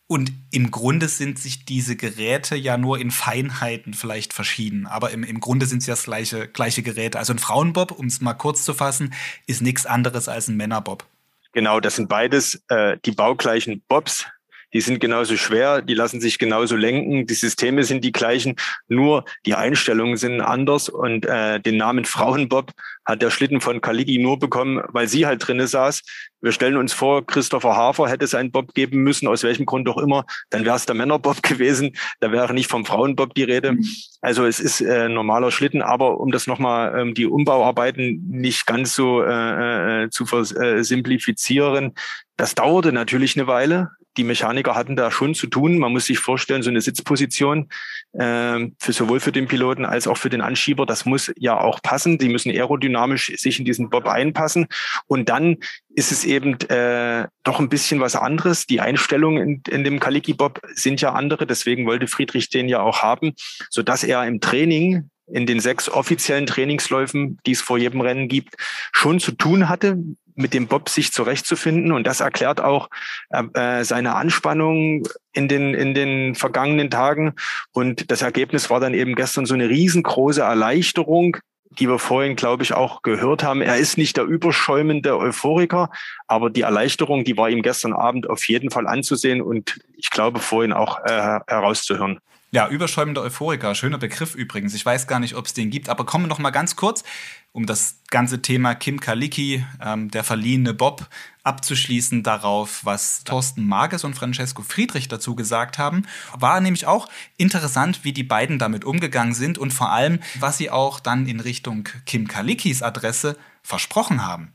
und 0.07 0.33
im 0.51 0.71
Grunde 0.71 1.09
sind 1.09 1.39
sich 1.39 1.65
diese 1.65 1.97
Geräte 1.97 2.57
ja 2.57 2.77
nur 2.77 2.99
in 2.99 3.11
Feinheiten 3.11 3.95
vielleicht 3.95 4.33
verschieden. 4.33 4.87
Aber 4.87 5.11
im, 5.11 5.25
im 5.25 5.41
Grunde 5.41 5.67
sind 5.67 5.79
es 5.79 5.87
ja 5.87 5.93
das 5.93 6.05
gleiche, 6.05 6.47
gleiche 6.47 6.83
Geräte. 6.83 7.19
Also 7.19 7.33
ein 7.33 7.39
Frauenbob, 7.39 7.91
um 7.91 8.07
es 8.07 8.21
mal 8.21 8.35
kurz 8.35 8.65
zu 8.65 8.75
fassen, 8.75 9.15
ist 9.47 9.63
nichts 9.63 9.87
anderes 9.87 10.29
als 10.29 10.49
ein 10.49 10.57
Männerbob. 10.57 11.07
Genau, 11.53 11.81
das 11.81 11.97
sind 11.97 12.09
beides 12.09 12.63
äh, 12.69 12.99
die 13.05 13.13
baugleichen 13.13 13.83
Bobs. 13.89 14.27
Die 14.75 14.81
sind 14.81 14.99
genauso 14.99 15.37
schwer, 15.37 15.81
die 15.83 15.95
lassen 15.95 16.21
sich 16.21 16.39
genauso 16.39 16.77
lenken, 16.77 17.27
die 17.27 17.35
Systeme 17.35 17.85
sind 17.85 18.05
die 18.05 18.13
gleichen, 18.13 18.57
nur 18.89 19.25
die 19.47 19.55
Einstellungen 19.55 20.17
sind 20.17 20.41
anders. 20.41 20.89
Und 20.89 21.25
äh, 21.25 21.61
den 21.61 21.77
Namen 21.77 22.05
Frauenbob 22.05 22.73
hat 23.05 23.23
der 23.23 23.31
Schlitten 23.31 23.61
von 23.61 23.81
Kaligi 23.81 24.19
nur 24.19 24.39
bekommen, 24.39 24.83
weil 24.89 25.07
sie 25.09 25.27
halt 25.27 25.47
drinnen 25.47 25.67
saß. 25.67 26.03
Wir 26.41 26.53
stellen 26.53 26.77
uns 26.77 26.93
vor, 26.93 27.25
Christopher 27.25 27.77
Hafer 27.77 28.09
hätte 28.09 28.25
es 28.25 28.35
einen 28.35 28.51
Bob 28.51 28.75
geben 28.75 29.03
müssen, 29.03 29.29
aus 29.29 29.45
welchem 29.45 29.65
Grund 29.65 29.89
auch 29.89 29.99
immer, 29.99 30.27
dann 30.51 30.65
wäre 30.65 30.77
es 30.77 30.87
der 30.87 30.95
Männerbob 30.95 31.43
gewesen, 31.43 31.93
da 32.21 32.33
wäre 32.33 32.53
nicht 32.53 32.69
vom 32.69 32.85
Frauenbob 32.85 33.35
die 33.35 33.45
Rede. 33.45 33.73
Mhm. 33.73 33.87
Also 34.21 34.45
es 34.45 34.59
ist 34.59 34.81
äh, 34.81 35.09
normaler 35.09 35.53
Schlitten, 35.53 35.83
aber 35.83 36.19
um 36.19 36.33
das 36.33 36.47
nochmal 36.47 36.99
ähm, 36.99 37.15
die 37.15 37.27
Umbauarbeiten 37.27 38.27
nicht 38.29 38.67
ganz 38.67 38.95
so 38.95 39.23
äh, 39.23 40.05
äh, 40.05 40.11
zu 40.11 40.27
versimplifizieren, 40.27 41.95
das 42.37 42.55
dauerte 42.55 42.93
natürlich 42.93 43.37
eine 43.37 43.47
Weile 43.47 43.91
die 44.17 44.25
Mechaniker 44.25 44.75
hatten 44.75 44.97
da 44.97 45.11
schon 45.11 45.35
zu 45.35 45.47
tun. 45.47 45.79
Man 45.79 45.93
muss 45.93 46.07
sich 46.07 46.19
vorstellen, 46.19 46.63
so 46.63 46.71
eine 46.71 46.81
Sitzposition 46.81 47.69
äh, 48.13 48.69
für 48.79 48.93
sowohl 48.93 49.21
für 49.21 49.33
den 49.33 49.49
Piloten 49.49 49.85
als 49.85 50.07
auch 50.07 50.17
für 50.17 50.31
den 50.31 50.41
Anschieber, 50.41 50.87
das 50.87 51.05
muss 51.05 51.33
ja 51.37 51.59
auch 51.59 51.83
passen. 51.83 52.19
Die 52.19 52.29
müssen 52.29 52.51
aerodynamisch 52.51 53.33
sich 53.37 53.59
in 53.59 53.65
diesen 53.65 53.91
Bob 53.91 54.07
einpassen. 54.07 54.67
Und 55.07 55.29
dann 55.29 55.57
ist 55.95 56.13
es 56.13 56.25
eben 56.25 56.59
äh, 56.69 57.27
doch 57.43 57.61
ein 57.61 57.69
bisschen 57.69 58.01
was 58.01 58.17
anderes. 58.17 58.67
Die 58.67 58.81
Einstellungen 58.81 59.43
in, 59.43 59.63
in 59.75 59.85
dem 59.85 60.01
Kaliki-Bob 60.01 60.61
sind 60.75 61.01
ja 61.01 61.13
andere. 61.13 61.47
Deswegen 61.47 61.87
wollte 61.87 62.07
Friedrich 62.07 62.51
den 62.51 62.69
ja 62.69 62.81
auch 62.81 63.03
haben, 63.03 63.33
so 63.71 63.83
dass 63.83 64.05
er 64.05 64.25
im 64.27 64.41
Training 64.41 65.11
in 65.27 65.47
den 65.47 65.59
sechs 65.59 65.89
offiziellen 65.89 66.47
Trainingsläufen, 66.47 67.39
die 67.47 67.53
es 67.53 67.63
vor 67.63 67.79
jedem 67.79 68.03
Rennen 68.03 68.29
gibt, 68.29 68.57
schon 68.93 69.21
zu 69.21 69.33
tun 69.33 69.69
hatte 69.69 69.97
mit 70.35 70.55
dem 70.55 70.67
Bob 70.67 70.89
sich 70.89 71.13
zurechtzufinden. 71.13 71.93
Und 71.93 72.07
das 72.07 72.21
erklärt 72.21 72.61
auch 72.61 72.89
äh, 73.31 73.85
seine 73.85 74.15
Anspannung 74.15 75.07
in 75.33 75.49
den, 75.49 75.75
in 75.75 75.95
den 75.95 76.35
vergangenen 76.35 76.91
Tagen. 76.91 77.35
Und 77.73 78.11
das 78.11 78.23
Ergebnis 78.23 78.71
war 78.71 78.81
dann 78.81 78.95
eben 78.95 79.15
gestern 79.15 79.47
so 79.47 79.55
eine 79.55 79.69
riesengroße 79.69 80.43
Erleichterung, 80.43 81.37
die 81.79 81.89
wir 81.89 81.99
vorhin, 81.99 82.37
glaube 82.37 82.63
ich, 82.63 82.73
auch 82.73 83.03
gehört 83.03 83.43
haben. 83.43 83.63
Er 83.63 83.77
ist 83.77 83.99
nicht 83.99 84.17
der 84.17 84.25
überschäumende 84.25 85.19
Euphoriker, 85.19 85.91
aber 86.27 86.51
die 86.51 86.63
Erleichterung, 86.63 87.25
die 87.25 87.37
war 87.37 87.51
ihm 87.51 87.63
gestern 87.63 87.93
Abend 87.93 88.29
auf 88.29 88.47
jeden 88.47 88.71
Fall 88.71 88.87
anzusehen 88.87 89.43
und 89.43 89.81
ich 89.97 90.11
glaube 90.11 90.41
vorhin 90.41 90.73
auch 90.73 91.01
äh, 91.05 91.41
herauszuhören. 91.47 92.21
Ja, 92.55 92.69
überschäumender 92.69 93.21
Euphoriker, 93.23 93.75
schöner 93.75 93.99
Begriff 93.99 94.37
übrigens. 94.37 94.75
Ich 94.75 94.87
weiß 94.87 95.09
gar 95.09 95.19
nicht, 95.19 95.35
ob 95.35 95.47
es 95.47 95.55
den 95.55 95.71
gibt, 95.71 95.89
aber 95.89 96.07
kommen 96.07 96.27
wir 96.27 96.29
noch 96.29 96.39
mal 96.39 96.53
ganz 96.53 96.77
kurz, 96.77 97.03
um 97.51 97.67
das 97.67 97.99
ganze 98.11 98.43
Thema 98.43 98.77
Kim 98.77 99.01
Kalicki, 99.01 99.65
ähm, 99.85 100.09
der 100.09 100.23
verliehene 100.23 100.73
Bob, 100.73 101.09
abzuschließen 101.43 102.23
darauf, 102.23 102.85
was 102.85 103.25
Thorsten 103.25 103.67
Marges 103.67 104.05
und 104.05 104.15
Francesco 104.15 104.63
Friedrich 104.63 105.09
dazu 105.09 105.35
gesagt 105.35 105.79
haben. 105.79 106.07
War 106.33 106.61
nämlich 106.61 106.87
auch 106.87 107.09
interessant, 107.39 108.05
wie 108.05 108.13
die 108.13 108.23
beiden 108.23 108.61
damit 108.61 108.85
umgegangen 108.85 109.35
sind 109.35 109.59
und 109.59 109.73
vor 109.73 109.91
allem, 109.91 110.21
was 110.39 110.57
sie 110.57 110.71
auch 110.71 111.01
dann 111.01 111.27
in 111.27 111.41
Richtung 111.41 111.89
Kim 112.07 112.29
Kalickis 112.29 112.85
Adresse 112.85 113.37
versprochen 113.65 114.25
haben 114.25 114.53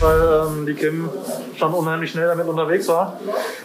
weil 0.00 0.46
ähm, 0.46 0.66
die 0.66 0.74
Kim 0.74 1.08
schon 1.56 1.74
unheimlich 1.74 2.10
schnell 2.10 2.28
damit 2.28 2.46
unterwegs 2.46 2.88
war 2.88 3.18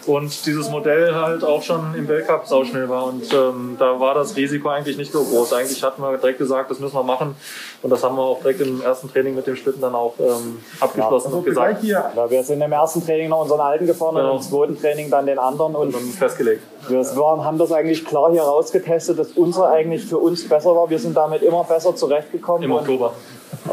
und 0.07 0.45
dieses 0.45 0.69
Modell 0.69 1.13
halt 1.13 1.43
auch 1.43 1.61
schon 1.61 1.93
im 1.95 2.07
Weltcup 2.07 2.45
sauschnell 2.47 2.89
war 2.89 3.05
und 3.05 3.31
ähm, 3.33 3.75
da 3.77 3.99
war 3.99 4.15
das 4.15 4.35
Risiko 4.35 4.69
eigentlich 4.69 4.97
nicht 4.97 5.11
so 5.11 5.23
groß. 5.23 5.53
Eigentlich 5.53 5.83
hatten 5.83 6.01
wir 6.01 6.17
direkt 6.17 6.39
gesagt, 6.39 6.71
das 6.71 6.79
müssen 6.79 6.95
wir 6.95 7.03
machen 7.03 7.35
und 7.81 7.89
das 7.89 8.03
haben 8.03 8.15
wir 8.15 8.23
auch 8.23 8.39
direkt 8.39 8.61
im 8.61 8.81
ersten 8.81 9.11
Training 9.11 9.35
mit 9.35 9.45
dem 9.45 9.55
Schlitten 9.55 9.81
dann 9.81 9.95
auch 9.95 10.15
ähm, 10.19 10.59
abgeschlossen 10.79 11.31
ja, 11.31 11.37
und 11.37 11.45
gesagt. 11.45 11.81
Hier. 11.81 12.11
Ja, 12.15 12.29
wir 12.29 12.43
sind 12.43 12.61
im 12.61 12.71
ersten 12.71 13.05
Training 13.05 13.29
noch 13.29 13.41
unseren 13.41 13.61
alten 13.61 13.85
gefahren 13.85 14.15
genau. 14.15 14.31
und 14.31 14.37
im 14.37 14.41
zweiten 14.41 14.79
Training 14.79 15.09
dann 15.09 15.25
den 15.25 15.39
anderen 15.39 15.75
und, 15.75 15.87
und 15.87 15.95
dann 15.95 16.03
festgelegt. 16.03 16.63
Wir 16.87 16.99
waren, 17.15 17.45
haben 17.45 17.57
das 17.57 17.71
eigentlich 17.71 18.05
klar 18.05 18.31
hier 18.31 18.41
rausgetestet, 18.41 19.17
dass 19.19 19.31
unser 19.31 19.69
eigentlich 19.69 20.05
für 20.05 20.17
uns 20.17 20.47
besser 20.47 20.75
war. 20.75 20.89
Wir 20.89 20.99
sind 20.99 21.15
damit 21.15 21.41
immer 21.43 21.63
besser 21.63 21.95
zurechtgekommen. 21.95 22.63
Im 22.63 22.71
Oktober. 22.71 23.13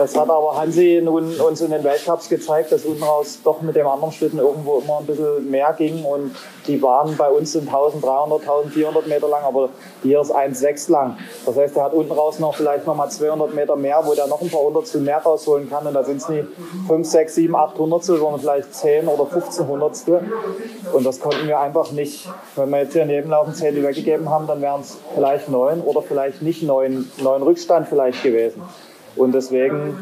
Es 0.03 0.17
hat 0.17 0.31
aber 0.31 0.57
Hansi 0.57 1.01
nun 1.03 1.35
uns 1.41 1.61
in 1.61 1.71
den 1.71 1.85
Weltcups 1.85 2.29
gezeigt, 2.29 2.73
dass 2.73 2.85
unten 2.85 3.03
raus 3.03 3.41
doch 3.45 3.61
mit 3.61 3.77
dem 3.77 3.87
anderen 3.87 4.13
Schlitten 4.13 4.39
irgendwo 4.39 4.79
immer 4.79 4.99
ein 4.99 5.07
bisschen 5.07 5.51
mehr 5.51 5.75
ging. 5.77 6.05
Und 6.05 6.37
die 6.67 6.77
Bahnen 6.77 7.17
bei 7.17 7.29
uns 7.29 7.53
sind 7.53 7.69
1300, 7.69 8.41
1400 8.41 9.07
Meter 9.07 9.29
lang, 9.29 9.43
aber 9.45 9.71
hier 10.03 10.21
ist 10.21 10.35
1,6 10.35 10.91
lang. 10.91 11.19
Das 11.47 11.57
heißt, 11.57 11.77
er 11.77 11.85
hat 11.85 11.93
unten 11.93 12.13
raus 12.13 12.39
noch 12.39 12.55
vielleicht 12.55 12.87
noch 12.87 12.95
mal 12.95 13.09
200 13.09 13.55
Meter 13.55 13.77
mehr, 13.77 14.03
wo 14.05 14.15
der 14.15 14.27
noch 14.27 14.41
ein 14.41 14.51
paar 14.51 14.63
Hundertstel 14.63 15.01
mehr 15.01 15.19
rausholen 15.19 15.69
kann. 15.69 15.87
Und 15.87 15.95
da 15.95 16.05
sind 16.05 16.19
es 16.19 16.29
nicht 16.29 16.47
5, 16.87 17.09
6, 17.09 17.35
7, 17.35 17.57
8 17.57 17.79
Hundertstel, 17.79 18.19
sondern 18.19 18.41
vielleicht 18.41 18.75
10 18.75 19.09
oder 19.09 19.27
15 19.27 19.67
Hundertstel. 19.67 20.21
Und 20.93 21.05
das 21.05 21.21
konnten 21.21 21.49
wir 21.49 21.61
einfach 21.61 21.93
nicht. 21.93 22.29
Wenn 22.57 22.71
wir 22.71 22.83
jetzt 22.83 22.93
hier 22.93 23.07
Nebenlaufen 23.07 23.55
10 23.55 23.83
weggegeben 23.83 24.31
haben, 24.31 24.47
dann 24.47 24.61
wären 24.61 24.81
es 24.81 24.99
vielleicht 25.15 25.49
9 25.49 25.81
oder 25.81 26.03
vielleicht 26.03 26.43
nicht 26.43 26.63
9, 26.63 27.11
9 27.23 27.43
Rückstand 27.43 27.89
vielleicht 27.89 28.23
gewesen. 28.23 28.63
Und 29.17 29.33
deswegen 29.33 29.97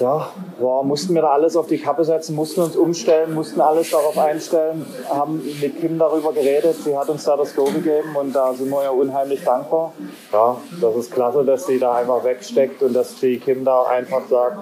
ja, 0.00 0.30
war, 0.58 0.82
mussten 0.82 1.14
wir 1.14 1.22
da 1.22 1.32
alles 1.32 1.56
auf 1.56 1.66
die 1.66 1.78
Kappe 1.78 2.04
setzen, 2.04 2.34
mussten 2.34 2.62
uns 2.62 2.76
umstellen, 2.76 3.34
mussten 3.34 3.60
alles 3.60 3.90
darauf 3.90 4.16
einstellen, 4.18 4.86
haben 5.08 5.42
mit 5.60 5.80
Kim 5.80 5.98
darüber 5.98 6.32
geredet. 6.32 6.76
Sie 6.82 6.96
hat 6.96 7.08
uns 7.08 7.24
da 7.24 7.36
das 7.36 7.54
Go 7.54 7.64
gegeben 7.64 8.16
und 8.16 8.34
da 8.34 8.54
sind 8.54 8.70
wir 8.70 8.82
ja 8.82 8.90
unheimlich 8.90 9.44
dankbar. 9.44 9.92
Ja, 10.32 10.56
das 10.80 10.96
ist 10.96 11.12
klasse, 11.12 11.44
dass 11.44 11.66
sie 11.66 11.78
da 11.78 11.96
einfach 11.96 12.24
wegsteckt 12.24 12.82
und 12.82 12.94
dass 12.94 13.16
die 13.16 13.38
Kim 13.38 13.64
da 13.64 13.82
einfach 13.84 14.22
sagt, 14.28 14.56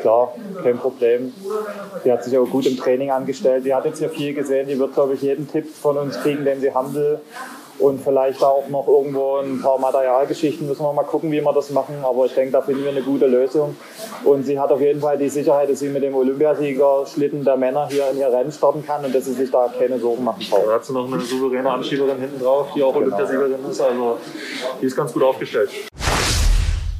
klar, 0.00 0.34
kein 0.62 0.78
Problem. 0.78 1.32
Die 2.04 2.12
hat 2.12 2.24
sich 2.24 2.36
auch 2.38 2.46
gut 2.46 2.66
im 2.66 2.76
Training 2.76 3.10
angestellt. 3.10 3.64
Die 3.64 3.74
hat 3.74 3.84
jetzt 3.84 4.00
ja 4.00 4.08
viel 4.08 4.34
gesehen. 4.34 4.68
Die 4.68 4.78
wird, 4.78 4.94
glaube 4.94 5.14
ich, 5.14 5.22
jeden 5.22 5.50
Tipp 5.50 5.74
von 5.74 5.98
uns 5.98 6.20
kriegen, 6.20 6.44
den 6.44 6.60
sie 6.60 6.72
haben 6.72 6.94
will 6.94 7.20
und 7.82 8.00
vielleicht 8.00 8.42
auch 8.42 8.68
noch 8.68 8.86
irgendwo 8.86 9.38
ein 9.38 9.60
paar 9.60 9.78
Materialgeschichten 9.78 10.68
müssen 10.68 10.82
wir 10.82 10.92
mal 10.92 11.02
gucken, 11.02 11.32
wie 11.32 11.40
wir 11.40 11.52
das 11.52 11.70
machen. 11.70 11.96
Aber 12.02 12.26
ich 12.26 12.34
denke, 12.34 12.52
da 12.52 12.62
finden 12.62 12.84
wir 12.84 12.90
eine 12.90 13.02
gute 13.02 13.26
Lösung. 13.26 13.76
Und 14.24 14.44
sie 14.44 14.58
hat 14.58 14.70
auf 14.70 14.80
jeden 14.80 15.00
Fall 15.00 15.18
die 15.18 15.28
Sicherheit, 15.28 15.68
dass 15.68 15.80
sie 15.80 15.88
mit 15.88 16.02
dem 16.02 16.14
Olympiasieger 16.14 17.04
Schlitten 17.06 17.44
der 17.44 17.56
Männer 17.56 17.88
hier 17.90 18.08
in 18.10 18.18
ihr 18.18 18.32
Rennen 18.32 18.52
starten 18.52 18.86
kann 18.86 19.04
und 19.04 19.14
dass 19.14 19.24
sie 19.24 19.32
sich 19.32 19.50
da 19.50 19.68
keine 19.76 19.98
Sorgen 19.98 20.22
machen 20.22 20.44
braucht. 20.48 20.66
Da 20.66 20.74
hat 20.74 20.84
sie 20.84 20.92
noch 20.92 21.12
eine 21.12 21.20
souveräne 21.20 21.70
Anschieberin 21.70 22.20
hinten 22.20 22.40
drauf, 22.40 22.68
die 22.74 22.82
auch 22.82 22.94
genau. 22.94 23.06
Olympiasiegerin 23.06 23.64
ist. 23.68 23.80
Also 23.80 24.18
die 24.80 24.86
ist 24.86 24.96
ganz 24.96 25.12
gut 25.12 25.22
aufgestellt. 25.24 25.70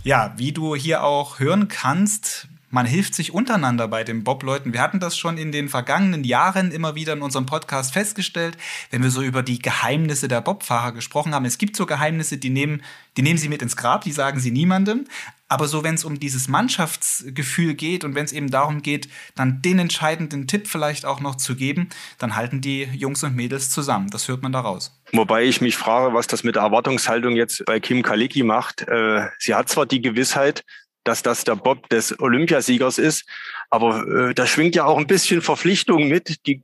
Ja, 0.04 0.32
wie 0.36 0.50
du 0.50 0.74
hier 0.74 1.04
auch 1.04 1.38
hören 1.38 1.68
kannst, 1.68 2.48
man 2.72 2.86
hilft 2.86 3.14
sich 3.14 3.34
untereinander 3.34 3.86
bei 3.86 4.02
den 4.02 4.24
Bob-Leuten. 4.24 4.72
Wir 4.72 4.80
hatten 4.80 4.98
das 4.98 5.16
schon 5.16 5.36
in 5.36 5.52
den 5.52 5.68
vergangenen 5.68 6.24
Jahren 6.24 6.72
immer 6.72 6.94
wieder 6.94 7.12
in 7.12 7.20
unserem 7.20 7.44
Podcast 7.44 7.92
festgestellt, 7.92 8.56
wenn 8.90 9.02
wir 9.02 9.10
so 9.10 9.22
über 9.22 9.42
die 9.42 9.58
Geheimnisse 9.58 10.26
der 10.26 10.40
Bobfahrer 10.40 10.92
gesprochen 10.92 11.34
haben. 11.34 11.44
Es 11.44 11.58
gibt 11.58 11.76
so 11.76 11.84
Geheimnisse, 11.84 12.38
die 12.38 12.48
nehmen, 12.48 12.82
die 13.18 13.22
nehmen 13.22 13.38
sie 13.38 13.50
mit 13.50 13.60
ins 13.60 13.76
Grab, 13.76 14.00
die 14.04 14.12
sagen 14.12 14.40
sie 14.40 14.50
niemandem. 14.50 15.04
Aber 15.52 15.68
so, 15.68 15.84
wenn 15.84 15.96
es 15.96 16.04
um 16.06 16.18
dieses 16.18 16.48
Mannschaftsgefühl 16.48 17.74
geht 17.74 18.04
und 18.04 18.14
wenn 18.14 18.24
es 18.24 18.32
eben 18.32 18.50
darum 18.50 18.80
geht, 18.80 19.10
dann 19.34 19.60
den 19.60 19.78
entscheidenden 19.78 20.46
Tipp 20.46 20.66
vielleicht 20.66 21.04
auch 21.04 21.20
noch 21.20 21.34
zu 21.34 21.54
geben, 21.54 21.90
dann 22.16 22.36
halten 22.36 22.62
die 22.62 22.84
Jungs 22.84 23.22
und 23.22 23.36
Mädels 23.36 23.68
zusammen. 23.68 24.08
Das 24.08 24.28
hört 24.28 24.42
man 24.42 24.52
daraus. 24.52 24.98
Wobei 25.12 25.44
ich 25.44 25.60
mich 25.60 25.76
frage, 25.76 26.14
was 26.14 26.26
das 26.26 26.42
mit 26.42 26.54
der 26.54 26.62
Erwartungshaltung 26.62 27.36
jetzt 27.36 27.66
bei 27.66 27.80
Kim 27.80 28.02
Kalicki 28.02 28.44
macht. 28.44 28.80
Äh, 28.88 29.28
sie 29.38 29.54
hat 29.54 29.68
zwar 29.68 29.84
die 29.84 30.00
Gewissheit, 30.00 30.64
dass 31.04 31.22
das 31.22 31.44
der 31.44 31.56
Bob 31.56 31.88
des 31.88 32.18
Olympiasiegers 32.20 32.98
ist. 32.98 33.24
Aber 33.70 34.06
äh, 34.06 34.34
da 34.34 34.46
schwingt 34.46 34.74
ja 34.74 34.84
auch 34.84 34.98
ein 34.98 35.06
bisschen 35.06 35.42
Verpflichtung 35.42 36.08
mit, 36.08 36.46
die 36.46 36.62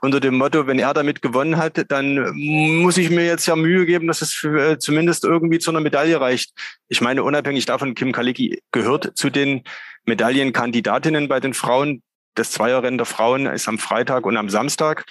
unter 0.00 0.20
dem 0.20 0.36
Motto, 0.36 0.66
wenn 0.66 0.78
er 0.78 0.94
damit 0.94 1.22
gewonnen 1.22 1.56
hat, 1.56 1.84
dann 1.90 2.32
muss 2.34 2.96
ich 2.98 3.10
mir 3.10 3.24
jetzt 3.24 3.46
ja 3.46 3.56
Mühe 3.56 3.86
geben, 3.86 4.06
dass 4.06 4.22
es 4.22 4.32
für, 4.32 4.72
äh, 4.72 4.78
zumindest 4.78 5.24
irgendwie 5.24 5.58
zu 5.58 5.70
einer 5.70 5.80
Medaille 5.80 6.20
reicht. 6.20 6.52
Ich 6.88 7.00
meine, 7.00 7.22
unabhängig 7.22 7.66
davon, 7.66 7.94
Kim 7.94 8.12
Kalicki 8.12 8.62
gehört 8.72 9.12
zu 9.16 9.30
den 9.30 9.62
Medaillenkandidatinnen 10.04 11.28
bei 11.28 11.40
den 11.40 11.54
Frauen. 11.54 12.02
Das 12.34 12.52
Zweierrennen 12.52 12.98
der 12.98 13.06
Frauen 13.06 13.46
ist 13.46 13.68
am 13.68 13.78
Freitag 13.78 14.24
und 14.24 14.36
am 14.36 14.48
Samstag. 14.48 15.04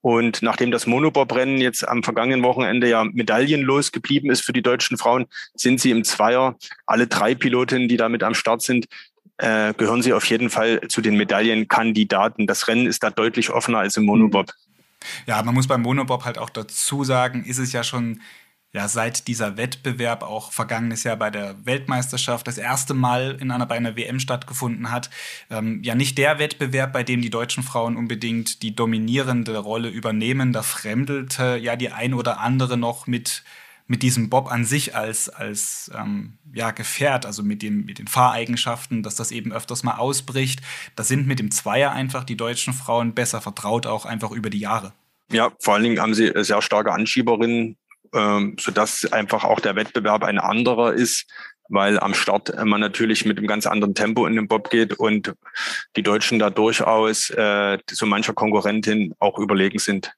Und 0.00 0.42
nachdem 0.42 0.70
das 0.70 0.86
Monobob-Rennen 0.86 1.58
jetzt 1.58 1.86
am 1.86 2.02
vergangenen 2.02 2.42
Wochenende 2.42 2.88
ja 2.88 3.04
medaillenlos 3.04 3.92
geblieben 3.92 4.30
ist 4.30 4.42
für 4.42 4.52
die 4.52 4.62
deutschen 4.62 4.98
Frauen, 4.98 5.26
sind 5.54 5.80
sie 5.80 5.90
im 5.90 6.04
Zweier, 6.04 6.56
alle 6.86 7.06
drei 7.06 7.34
Pilotinnen, 7.34 7.88
die 7.88 7.96
damit 7.96 8.22
am 8.22 8.34
Start 8.34 8.62
sind, 8.62 8.86
äh, 9.38 9.74
gehören 9.74 10.02
sie 10.02 10.12
auf 10.12 10.24
jeden 10.26 10.50
Fall 10.50 10.80
zu 10.88 11.00
den 11.00 11.16
Medaillenkandidaten. 11.16 12.46
Das 12.46 12.68
Rennen 12.68 12.86
ist 12.86 13.02
da 13.02 13.10
deutlich 13.10 13.50
offener 13.50 13.78
als 13.78 13.96
im 13.96 14.04
Monobob. 14.04 14.52
Ja, 15.26 15.42
man 15.42 15.54
muss 15.54 15.66
beim 15.66 15.82
Monobob 15.82 16.24
halt 16.24 16.38
auch 16.38 16.50
dazu 16.50 17.04
sagen, 17.04 17.44
ist 17.44 17.58
es 17.58 17.72
ja 17.72 17.84
schon 17.84 18.20
ja 18.74 18.88
seit 18.88 19.28
dieser 19.28 19.56
Wettbewerb 19.56 20.24
auch 20.24 20.52
vergangenes 20.52 21.04
Jahr 21.04 21.16
bei 21.16 21.30
der 21.30 21.54
Weltmeisterschaft 21.64 22.46
das 22.46 22.58
erste 22.58 22.92
Mal 22.92 23.38
in 23.40 23.50
einer 23.52 23.66
bei 23.66 23.76
einer 23.76 23.96
WM 23.96 24.18
stattgefunden 24.18 24.90
hat. 24.90 25.10
Ähm, 25.48 25.80
ja 25.84 25.94
nicht 25.94 26.18
der 26.18 26.40
Wettbewerb, 26.40 26.92
bei 26.92 27.04
dem 27.04 27.22
die 27.22 27.30
deutschen 27.30 27.62
Frauen 27.62 27.96
unbedingt 27.96 28.62
die 28.62 28.74
dominierende 28.74 29.56
Rolle 29.58 29.88
übernehmen. 29.88 30.52
Da 30.52 30.62
fremdelte 30.62 31.56
ja 31.56 31.76
die 31.76 31.90
ein 31.90 32.14
oder 32.14 32.40
andere 32.40 32.76
noch 32.76 33.06
mit 33.06 33.44
mit 33.86 34.02
diesem 34.02 34.30
Bob 34.30 34.50
an 34.50 34.64
sich 34.64 34.96
als, 34.96 35.28
als 35.28 35.90
ähm, 35.94 36.38
ja, 36.54 36.70
Gefährt, 36.70 37.26
also 37.26 37.42
mit, 37.42 37.60
dem, 37.60 37.84
mit 37.84 37.98
den 37.98 38.08
Fahreigenschaften, 38.08 39.02
dass 39.02 39.14
das 39.14 39.30
eben 39.30 39.52
öfters 39.52 39.82
mal 39.82 39.96
ausbricht. 39.96 40.62
Da 40.96 41.04
sind 41.04 41.26
mit 41.26 41.38
dem 41.38 41.50
Zweier 41.50 41.92
einfach 41.92 42.24
die 42.24 42.36
deutschen 42.36 42.72
Frauen 42.72 43.12
besser 43.12 43.42
vertraut, 43.42 43.86
auch 43.86 44.06
einfach 44.06 44.30
über 44.30 44.48
die 44.48 44.60
Jahre. 44.60 44.94
Ja, 45.30 45.52
vor 45.58 45.74
allen 45.74 45.82
Dingen 45.82 46.00
haben 46.00 46.14
sie 46.14 46.32
sehr 46.34 46.62
starke 46.62 46.92
Anschieberinnen, 46.92 47.76
ähm, 48.14 48.56
sodass 48.58 49.10
einfach 49.12 49.44
auch 49.44 49.60
der 49.60 49.76
Wettbewerb 49.76 50.24
ein 50.24 50.38
anderer 50.38 50.92
ist, 50.92 51.26
weil 51.68 51.98
am 51.98 52.14
Start 52.14 52.54
man 52.64 52.80
natürlich 52.80 53.24
mit 53.24 53.38
einem 53.38 53.46
ganz 53.46 53.66
anderen 53.66 53.94
Tempo 53.94 54.26
in 54.26 54.36
den 54.36 54.48
Bob 54.48 54.70
geht 54.70 54.94
und 54.94 55.34
die 55.96 56.02
Deutschen 56.02 56.38
da 56.38 56.50
durchaus 56.50 57.30
äh, 57.30 57.78
so 57.90 58.06
mancher 58.06 58.34
Konkurrentin 58.34 59.14
auch 59.18 59.38
überlegen 59.38 59.78
sind. 59.78 60.14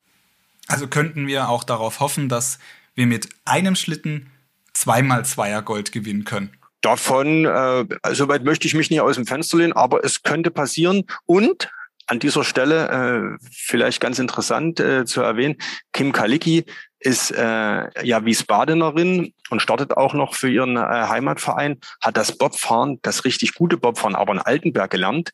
Also 0.68 0.88
könnten 0.88 1.26
wir 1.26 1.48
auch 1.48 1.64
darauf 1.64 2.00
hoffen, 2.00 2.28
dass 2.28 2.58
wir 2.94 3.06
mit 3.06 3.28
einem 3.44 3.76
Schlitten 3.76 4.30
zweimal 4.72 5.24
Zweiergold 5.24 5.92
gewinnen 5.92 6.24
können. 6.24 6.50
Davon, 6.80 7.44
äh, 7.46 7.84
soweit 8.12 8.44
möchte 8.44 8.66
ich 8.66 8.74
mich 8.74 8.90
nicht 8.90 9.00
aus 9.00 9.16
dem 9.16 9.26
Fenster 9.26 9.58
lehnen, 9.58 9.72
aber 9.72 10.04
es 10.04 10.22
könnte 10.22 10.50
passieren. 10.50 11.04
Und 11.24 11.70
an 12.06 12.18
dieser 12.18 12.44
Stelle 12.44 13.38
äh, 13.40 13.46
vielleicht 13.50 14.00
ganz 14.00 14.18
interessant 14.18 14.78
äh, 14.78 15.04
zu 15.04 15.22
erwähnen, 15.22 15.56
Kim 15.92 16.12
Kalicki 16.12 16.64
ist 17.06 17.30
äh, 17.30 18.04
ja 18.04 18.24
Wiesbadenerin 18.24 19.32
und 19.48 19.62
startet 19.62 19.96
auch 19.96 20.12
noch 20.12 20.34
für 20.34 20.50
ihren 20.50 20.76
äh, 20.76 20.80
Heimatverein, 20.80 21.78
hat 22.02 22.16
das 22.16 22.36
Bobfahren, 22.36 22.98
das 23.02 23.24
richtig 23.24 23.54
gute 23.54 23.76
Bobfahren, 23.76 24.16
aber 24.16 24.32
in 24.32 24.40
Altenberg 24.40 24.90
gelernt, 24.90 25.30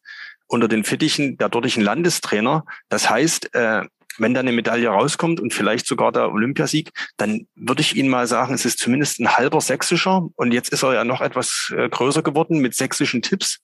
unter 0.46 0.68
den 0.68 0.84
Fittichen 0.84 1.38
der 1.38 1.48
dortigen 1.48 1.82
Landestrainer. 1.82 2.64
Das 2.90 3.08
heißt, 3.08 3.54
äh, 3.54 3.84
wenn 4.18 4.34
da 4.34 4.40
eine 4.40 4.52
Medaille 4.52 4.88
rauskommt 4.88 5.40
und 5.40 5.54
vielleicht 5.54 5.86
sogar 5.86 6.12
der 6.12 6.30
Olympiasieg, 6.30 6.90
dann 7.16 7.46
würde 7.54 7.80
ich 7.80 7.96
Ihnen 7.96 8.10
mal 8.10 8.26
sagen, 8.26 8.52
es 8.52 8.66
ist 8.66 8.78
zumindest 8.78 9.18
ein 9.18 9.34
halber 9.34 9.62
sächsischer 9.62 10.28
und 10.36 10.52
jetzt 10.52 10.68
ist 10.68 10.82
er 10.82 10.92
ja 10.92 11.04
noch 11.04 11.22
etwas 11.22 11.72
äh, 11.74 11.88
größer 11.88 12.22
geworden 12.22 12.58
mit 12.58 12.74
sächsischen 12.74 13.22
Tipps. 13.22 13.60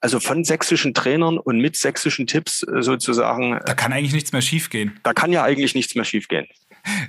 Also 0.00 0.20
von 0.20 0.44
sächsischen 0.44 0.92
Trainern 0.92 1.38
und 1.38 1.58
mit 1.60 1.76
sächsischen 1.76 2.26
Tipps 2.26 2.62
äh, 2.62 2.82
sozusagen. 2.82 3.58
Da 3.64 3.74
kann 3.74 3.94
eigentlich 3.94 4.12
nichts 4.12 4.32
mehr 4.32 4.42
schiefgehen. 4.42 5.00
Da 5.02 5.14
kann 5.14 5.32
ja 5.32 5.42
eigentlich 5.42 5.74
nichts 5.74 5.94
mehr 5.94 6.04
schiefgehen. 6.04 6.46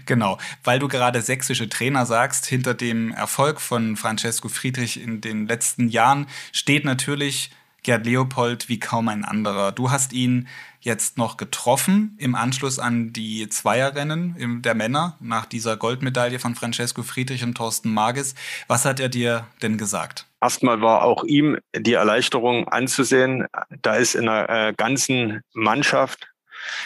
Genau, 0.10 0.40
weil 0.64 0.80
du 0.80 0.88
gerade 0.88 1.22
sächsische 1.22 1.70
Trainer 1.70 2.08
sagst, 2.08 2.48
hinter 2.48 2.74
dem 2.74 3.12
Erfolg 3.12 3.62
von 3.62 3.96
Francesco 3.96 4.50
Friedrich 4.50 5.00
in 5.00 5.22
den 5.22 5.46
letzten 5.46 5.88
Jahren 5.88 6.26
steht 6.52 6.84
natürlich 6.84 7.52
Gerd 7.84 8.08
Leopold 8.08 8.70
wie 8.70 8.80
kaum 8.80 9.08
ein 9.08 9.24
anderer. 9.24 9.72
Du 9.72 9.92
hast 9.92 10.12
ihn 10.12 10.48
jetzt 10.82 11.20
noch 11.20 11.38
getroffen 11.38 12.18
im 12.18 12.34
Anschluss 12.34 12.80
an 12.80 13.14
die 13.14 13.50
Zweierrennen 13.50 14.64
der 14.64 14.74
Männer 14.74 15.16
nach 15.20 15.46
dieser 15.46 15.78
Goldmedaille 15.78 16.40
von 16.40 16.56
Francesco 16.56 17.04
Friedrich 17.04 17.44
und 17.44 17.54
Thorsten 17.54 17.94
Magis. 17.94 18.34
Was 18.68 18.86
hat 18.86 19.00
er 19.00 19.10
dir 19.10 19.46
denn 19.62 19.78
gesagt? 19.78 20.26
Erstmal 20.42 20.82
war 20.82 21.04
auch 21.04 21.24
ihm 21.24 21.60
die 21.76 21.94
Erleichterung 21.94 22.68
anzusehen. 22.68 23.46
Da 23.84 23.94
ist 23.94 24.16
in 24.16 24.26
der 24.26 24.50
äh, 24.50 24.74
ganzen 24.74 25.42
Mannschaft 25.54 26.30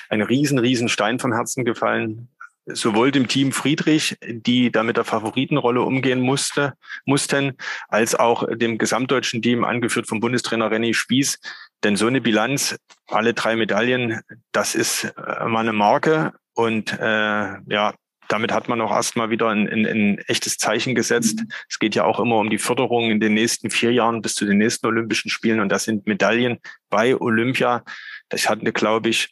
ein 0.10 0.22
riesen, 0.22 0.60
riesen 0.60 0.90
Stein 0.90 1.20
vom 1.20 1.32
Herzen 1.32 1.64
gefallen 1.64 2.28
sowohl 2.65 3.12
dem 3.12 3.28
Team 3.28 3.52
Friedrich, 3.52 4.17
die 4.21 4.71
da 4.71 4.84
mit 4.84 4.97
der 4.97 5.04
Favoritenrolle 5.04 5.82
umgehen 5.82 6.21
musste, 6.21 6.73
mussten, 7.06 7.58
als 7.89 8.15
auch 8.15 8.47
dem 8.56 8.78
gesamtdeutschen 8.78 9.41
Team, 9.41 9.63
angeführt 9.63 10.08
vom 10.08 10.19
Bundestrainer 10.19 10.71
René 10.71 10.93
Spieß. 10.93 11.39
Denn 11.84 11.95
so 11.97 12.08
eine 12.08 12.21
Bilanz, 12.21 12.78
alle 13.08 13.34
drei 13.34 13.56
Medaillen, 13.56 14.21
das 14.52 14.76
ist 14.76 15.04
äh, 15.04 15.45
mal 15.45 15.62
eine 15.62 15.73
Marke. 15.73 16.34
Und 16.54 16.97
äh, 16.99 17.58
ja, 17.67 17.93
damit 18.30 18.52
hat 18.52 18.69
man 18.69 18.80
auch 18.82 18.91
erstmal 18.91 19.30
wieder 19.30 19.49
ein, 19.49 19.67
ein, 19.67 19.86
ein 19.86 20.17
echtes 20.28 20.58
Zeichen 20.58 20.95
gesetzt. 20.95 21.43
Es 21.69 21.80
geht 21.80 21.95
ja 21.95 22.06
auch 22.06 22.19
immer 22.19 22.38
um 22.38 22.49
die 22.49 22.58
Förderung 22.58 23.12
in 23.12 23.19
den 23.19 23.34
nächsten 23.34 23.69
vier 23.69 23.91
Jahren 23.91 24.21
bis 24.21 24.36
zu 24.36 24.45
den 24.45 24.58
nächsten 24.58 24.88
Olympischen 24.88 25.30
Spielen. 25.30 25.60
Und 25.60 25.69
das 25.69 25.84
sind 25.84 26.08
Medaillen 26.08 26.60
bei 26.89 27.19
Olympia. 27.19 27.84
Das 28.30 28.47
hatten, 28.49 28.71
glaube 28.71 29.10
ich, 29.10 29.30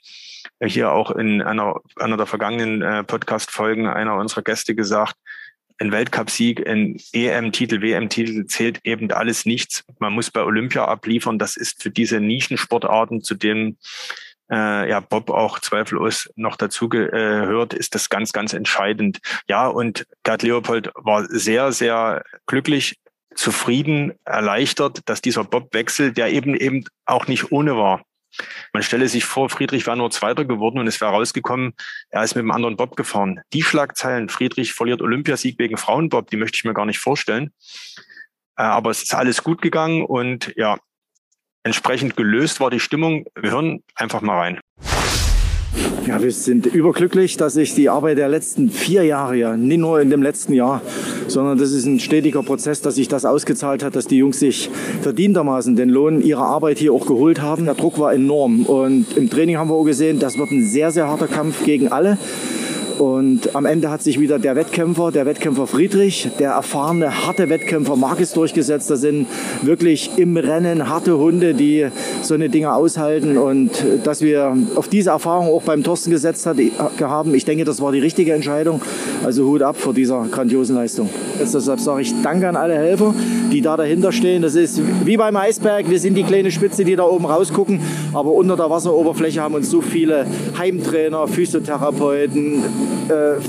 hier 0.64 0.92
auch 0.92 1.12
in 1.12 1.42
einer, 1.42 1.80
einer 1.96 2.18
der 2.18 2.26
vergangenen 2.26 2.82
äh, 2.82 3.04
Podcast-Folgen 3.04 3.88
einer 3.88 4.16
unserer 4.16 4.42
Gäste 4.42 4.76
gesagt, 4.76 5.16
ein 5.78 5.92
Weltcupsieg, 5.92 6.68
ein 6.68 6.98
EM-Titel, 7.12 7.82
WM-Titel 7.82 8.46
zählt 8.46 8.80
eben 8.84 9.12
alles 9.12 9.46
nichts. 9.46 9.84
Man 9.98 10.14
muss 10.14 10.30
bei 10.30 10.44
Olympia 10.44 10.86
abliefern. 10.86 11.40
Das 11.40 11.58
ist 11.58 11.82
für 11.82 11.90
diese 11.90 12.20
Nischensportarten, 12.20 13.24
zu 13.24 13.34
denen 13.34 13.80
äh, 14.52 14.88
ja 14.88 15.00
Bob 15.00 15.32
auch 15.32 15.60
zweifellos 15.60 16.30
noch 16.36 16.56
dazu 16.56 16.88
gehört, 16.88 17.74
ist 17.74 17.96
das 17.96 18.10
ganz, 18.10 18.32
ganz 18.32 18.54
entscheidend. 18.54 19.20
Ja, 19.48 19.68
und 19.68 20.06
Gerd 20.24 20.44
Leopold 20.44 20.92
war 20.94 21.26
sehr, 21.26 21.72
sehr 21.72 22.24
glücklich, 22.46 22.98
zufrieden, 23.36 24.14
erleichtert, 24.26 25.00
dass 25.06 25.22
dieser 25.22 25.46
Bob-Wechsel, 25.46 26.12
der 26.12 26.32
eben 26.32 26.54
eben 26.56 26.84
auch 27.06 27.28
nicht 27.28 27.52
ohne 27.52 27.78
war, 27.78 28.04
man 28.74 28.84
stelle 28.84 29.08
sich 29.08 29.26
vor, 29.26 29.50
Friedrich 29.50 29.86
wäre 29.86 29.98
nur 29.98 30.12
Zweiter 30.12 30.46
geworden 30.46 30.80
und 30.80 30.88
es 30.88 31.02
wäre 31.02 31.12
rausgekommen, 31.12 31.74
er 32.10 32.24
ist 32.24 32.36
mit 32.36 32.42
einem 32.42 32.52
anderen 32.52 32.78
Bob 32.78 32.96
gefahren. 32.96 33.42
Die 33.54 33.64
Schlagzeilen, 33.64 34.30
Friedrich 34.30 34.74
verliert 34.74 35.02
Olympiasieg 35.02 35.60
wegen 35.60 35.78
Frauenbob, 35.78 36.30
die 36.30 36.38
möchte 36.38 36.56
ich 36.56 36.64
mir 36.64 36.74
gar 36.74 36.86
nicht 36.86 37.00
vorstellen. 37.00 37.52
Äh, 38.58 38.64
aber 38.64 38.92
es 38.92 39.04
ist 39.04 39.14
alles 39.14 39.44
gut 39.44 39.62
gegangen 39.62 40.04
und 40.04 40.54
ja, 40.56 40.78
entsprechend 41.64 42.16
gelöst 42.16 42.60
war 42.60 42.70
die 42.70 42.80
Stimmung. 42.80 43.26
Wir 43.36 43.52
hören 43.52 43.84
einfach 43.96 44.22
mal 44.22 44.38
rein. 44.38 44.60
Ja, 46.08 46.22
wir 46.22 46.32
sind 46.32 46.66
überglücklich, 46.66 47.38
dass 47.38 47.54
sich 47.54 47.76
die 47.76 47.88
Arbeit 47.88 48.18
der 48.18 48.28
letzten 48.28 48.70
vier 48.70 49.04
Jahre, 49.04 49.36
ja, 49.38 49.56
nicht 49.56 49.78
nur 49.78 50.02
in 50.02 50.10
dem 50.10 50.24
letzten 50.24 50.54
Jahr, 50.54 50.82
sondern 51.28 51.58
das 51.58 51.72
ist 51.72 51.86
ein 51.86 52.00
stetiger 52.00 52.42
Prozess, 52.42 52.82
dass 52.82 52.96
sich 52.96 53.08
das 53.08 53.24
ausgezahlt 53.24 53.84
hat, 53.84 53.96
dass 53.96 54.08
die 54.08 54.18
Jungs 54.18 54.40
sich 54.40 54.70
verdientermaßen 55.04 55.76
den 55.76 55.90
Lohn 55.90 56.22
ihrer 56.22 56.46
Arbeit 56.46 56.80
hier 56.80 56.92
auch 56.92 57.06
geholt 57.06 57.42
haben. 57.42 57.66
Der 57.66 57.76
Druck 57.76 58.00
war 58.00 58.14
enorm 58.14 58.66
und 58.66 59.16
im 59.16 59.30
Training 59.30 59.58
haben 59.58 59.70
wir 59.70 59.76
auch 59.76 59.86
gesehen, 59.86 60.20
das 60.20 60.38
wird 60.38 60.52
ein 60.52 60.66
sehr, 60.66 60.92
sehr 60.92 61.08
harter 61.08 61.28
Kampf 61.28 61.64
gegen 61.64 61.90
alle. 61.90 62.18
Und 63.02 63.56
am 63.56 63.66
Ende 63.66 63.90
hat 63.90 64.04
sich 64.04 64.20
wieder 64.20 64.38
der 64.38 64.56
Wettkämpfer, 64.56 65.12
der 65.12 65.26
Wettkämpfer 65.26 65.66
Friedrich, 65.66 66.30
der 66.38 66.52
erfahrene, 66.52 67.26
harte 67.26 67.50
Wettkämpfer 67.50 67.96
Marcus 67.96 68.32
durchgesetzt. 68.34 68.92
Das 68.92 69.02
sind 69.02 69.26
wirklich 69.64 70.12
im 70.18 70.38
Rennen 70.38 70.88
harte 70.88 71.18
Hunde, 71.18 71.56
die 71.56 71.88
so 72.22 72.36
eine 72.36 72.50
Dinge 72.50 72.72
aushalten. 72.76 73.40
Und 73.40 73.72
dass 74.04 74.22
wir 74.22 74.56
auf 74.76 74.88
diese 74.88 75.10
Erfahrung 75.10 75.48
auch 75.48 75.64
beim 75.64 75.82
Thorsten 75.82 76.12
gesetzt 76.12 76.46
haben, 76.46 77.34
ich 77.34 77.44
denke, 77.44 77.64
das 77.64 77.82
war 77.82 77.92
die 77.92 77.98
richtige 77.98 78.34
Entscheidung. 78.34 78.84
Also 79.26 79.46
Hut 79.46 79.64
ab 79.64 79.78
vor 79.78 79.96
dieser 79.96 80.28
grandiosen 80.30 80.76
Leistung. 80.76 81.10
Jetzt 81.40 81.56
deshalb 81.56 81.80
sage 81.80 82.04
ich 82.04 82.14
Danke 82.22 82.48
an 82.50 82.56
alle 82.56 82.76
Helfer, 82.76 83.16
die 83.52 83.62
da 83.62 83.78
dahinter 83.78 84.12
stehen. 84.12 84.44
Das 84.44 84.54
ist 84.54 84.80
wie 85.06 85.18
beim 85.18 85.36
Eisberg. 85.38 85.90
Wir 85.90 86.00
sind 86.00 86.14
die 86.14 86.24
kleine 86.24 86.52
Spitze, 86.52 86.86
die 86.86 86.96
da 86.96 87.06
oben 87.06 87.26
rausgucken. 87.26 87.80
Aber 88.14 88.30
unter 88.32 88.56
der 88.56 88.70
Wasseroberfläche 88.70 89.42
haben 89.42 89.56
uns 89.56 89.72
so 89.72 89.82
viele 89.82 90.28
Heimtrainer, 90.60 91.28
Physiotherapeuten, 91.28 92.91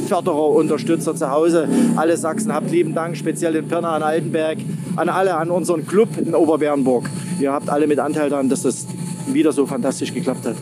Förderer, 0.09 0.49
Unterstützer 0.51 1.15
zu 1.15 1.31
Hause. 1.31 1.69
Alle 1.97 2.17
Sachsen 2.17 2.53
habt 2.53 2.71
lieben 2.71 2.95
Dank, 2.95 3.17
speziell 3.17 3.57
in 3.57 3.69
Pirna, 3.69 3.95
an 3.95 4.03
Altenberg, 4.03 4.59
an 4.97 5.09
alle, 5.09 5.37
an 5.37 5.51
unseren 5.51 5.87
Club 5.87 6.17
in 6.17 6.35
Oberbernburg. 6.35 7.09
Ihr 7.41 7.53
habt 7.53 7.69
alle 7.69 7.87
mit 7.87 7.99
Anteil 7.99 8.31
daran, 8.31 8.49
dass 8.49 8.63
das 8.63 8.87
wieder 9.27 9.53
so 9.53 9.67
fantastisch 9.67 10.13
geklappt 10.13 10.47
hat. 10.47 10.57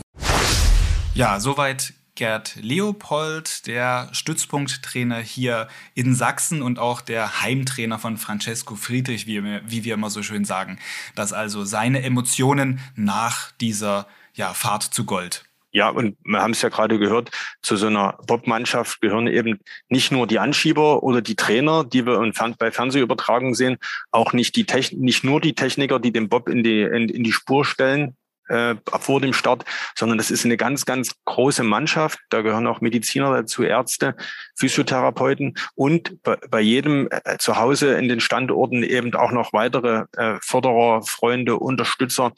Ja, 1.15 1.41
soweit 1.41 1.95
Gerd 2.15 2.57
Leopold, 2.61 3.67
der 3.67 4.09
Stützpunkttrainer 4.13 5.19
hier 5.21 5.69
in 5.95 6.15
Sachsen 6.15 6.61
und 6.61 6.79
auch 6.79 7.01
der 7.01 7.41
Heimtrainer 7.41 7.99
von 7.99 8.19
Francesco 8.19 8.75
Friedrich, 8.75 9.27
wie 9.27 9.43
wir, 9.43 9.63
wie 9.67 9.85
wir 9.85 9.95
immer 9.95 10.11
so 10.11 10.23
schön 10.23 10.45
sagen. 10.45 10.79
Dass 11.15 11.33
also 11.33 11.65
seine 11.65 12.03
Emotionen 12.03 12.81
nach 12.95 13.53
dieser 13.53 14.07
ja, 14.35 14.53
Fahrt 14.53 14.83
zu 14.83 15.05
Gold. 15.05 15.45
Ja, 15.73 15.89
und 15.89 16.17
wir 16.25 16.41
haben 16.41 16.51
es 16.51 16.63
ja 16.63 16.69
gerade 16.69 16.99
gehört, 16.99 17.31
zu 17.63 17.77
so 17.77 17.87
einer 17.87 18.19
Bob-Mannschaft 18.27 19.01
gehören 19.01 19.29
eben 19.29 19.61
nicht 19.89 20.11
nur 20.11 20.27
die 20.27 20.39
Anschieber 20.39 21.03
oder 21.03 21.23
die 21.23 21.37
Trainer, 21.37 21.85
die 21.85 22.07
wir 22.07 22.21
bei 22.59 22.71
Fernsehübertragungen 22.73 23.55
sehen, 23.55 23.79
auch 24.11 24.33
nicht, 24.33 24.57
die 24.57 24.65
Techn 24.65 25.01
nicht 25.01 25.23
nur 25.23 25.41
die 25.41 25.55
Techniker, 25.55 26.01
die 26.01 26.13
den 26.13 26.29
Bob 26.29 26.49
in 26.49 26.65
die, 26.65 26.83
in, 26.83 27.09
in 27.09 27.23
die 27.23 27.33
Spur 27.33 27.65
stellen, 27.65 28.17
äh, 28.51 28.75
vor 28.85 29.21
dem 29.21 29.33
Start, 29.33 29.65
sondern 29.97 30.19
das 30.19 30.31
ist 30.31 30.45
eine 30.45 30.57
ganz, 30.57 30.85
ganz 30.85 31.15
große 31.25 31.63
Mannschaft. 31.63 32.19
Da 32.31 32.43
gehören 32.43 32.67
auch 32.67 32.81
Mediziner 32.81 33.33
dazu, 33.33 33.63
Ärzte, 33.63 34.17
Physiotherapeuten 34.57 35.55
und 35.77 36.21
bei, 36.25 36.37
bei 36.51 36.61
jedem 36.61 37.09
äh, 37.11 37.39
zu 37.39 37.57
Hause 37.57 37.95
in 37.95 38.09
den 38.09 38.19
Standorten 38.19 38.83
eben 38.83 39.15
auch 39.15 39.31
noch 39.31 39.53
weitere 39.53 40.05
äh, 40.17 40.39
Förderer, 40.43 41.03
Freunde, 41.03 41.57
Unterstützer, 41.57 42.33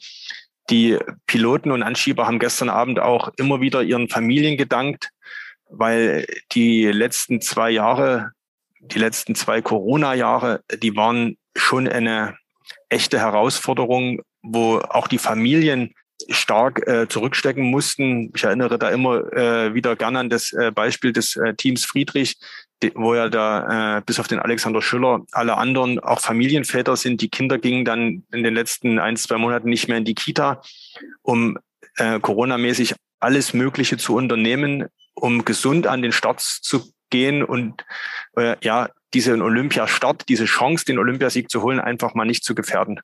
die 0.73 0.97
Piloten 1.27 1.69
und 1.69 1.83
Anschieber 1.83 2.25
haben 2.25 2.39
gestern 2.39 2.69
Abend 2.69 2.99
auch 2.99 3.31
immer 3.37 3.61
wieder 3.61 3.83
ihren 3.83 4.09
Familien 4.09 4.57
gedankt, 4.57 5.09
weil 5.69 6.25
die 6.53 6.85
letzten 6.87 7.41
zwei 7.41 7.69
Jahre, 7.69 8.31
die 8.79 8.97
letzten 8.97 9.35
zwei 9.35 9.61
Corona-Jahre, 9.61 10.61
die 10.81 10.95
waren 10.95 11.37
schon 11.55 11.87
eine 11.87 12.35
echte 12.89 13.19
Herausforderung, 13.19 14.23
wo 14.41 14.79
auch 14.79 15.07
die 15.07 15.19
Familien 15.19 15.93
stark 16.29 16.87
äh, 16.87 17.07
zurückstecken 17.07 17.65
mussten. 17.65 18.31
Ich 18.35 18.43
erinnere 18.43 18.79
da 18.79 18.89
immer 18.89 19.31
äh, 19.31 19.75
wieder 19.75 19.95
gerne 19.95 20.19
an 20.19 20.29
das 20.31 20.53
äh, 20.53 20.71
Beispiel 20.71 21.13
des 21.13 21.35
äh, 21.35 21.53
Teams 21.53 21.85
Friedrich, 21.85 22.37
wo 22.95 23.15
ja 23.15 23.29
da 23.29 23.97
äh, 23.97 24.01
bis 24.05 24.19
auf 24.19 24.27
den 24.27 24.39
Alexander 24.39 24.81
Schüller 24.81 25.21
alle 25.31 25.57
anderen 25.57 25.99
auch 25.99 26.19
Familienväter 26.19 26.95
sind. 26.95 27.21
Die 27.21 27.29
Kinder 27.29 27.57
gingen 27.57 27.85
dann 27.85 28.23
in 28.31 28.43
den 28.43 28.53
letzten 28.53 28.99
ein, 28.99 29.17
zwei 29.17 29.37
Monaten 29.37 29.69
nicht 29.69 29.87
mehr 29.87 29.97
in 29.97 30.05
die 30.05 30.15
Kita, 30.15 30.61
um 31.21 31.57
äh, 31.97 32.19
Corona-mäßig 32.19 32.95
alles 33.19 33.53
Mögliche 33.53 33.97
zu 33.97 34.15
unternehmen, 34.15 34.87
um 35.13 35.45
gesund 35.45 35.87
an 35.87 36.01
den 36.01 36.11
Start 36.11 36.41
zu 36.41 36.91
gehen 37.09 37.43
und 37.43 37.85
äh, 38.35 38.55
ja, 38.61 38.89
diesen 39.13 39.41
Olympiastart, 39.41 40.27
diese 40.27 40.45
Chance, 40.45 40.85
den 40.85 40.97
Olympiasieg 40.97 41.49
zu 41.49 41.61
holen, 41.61 41.79
einfach 41.79 42.15
mal 42.15 42.25
nicht 42.25 42.43
zu 42.43 42.55
gefährden. 42.55 42.99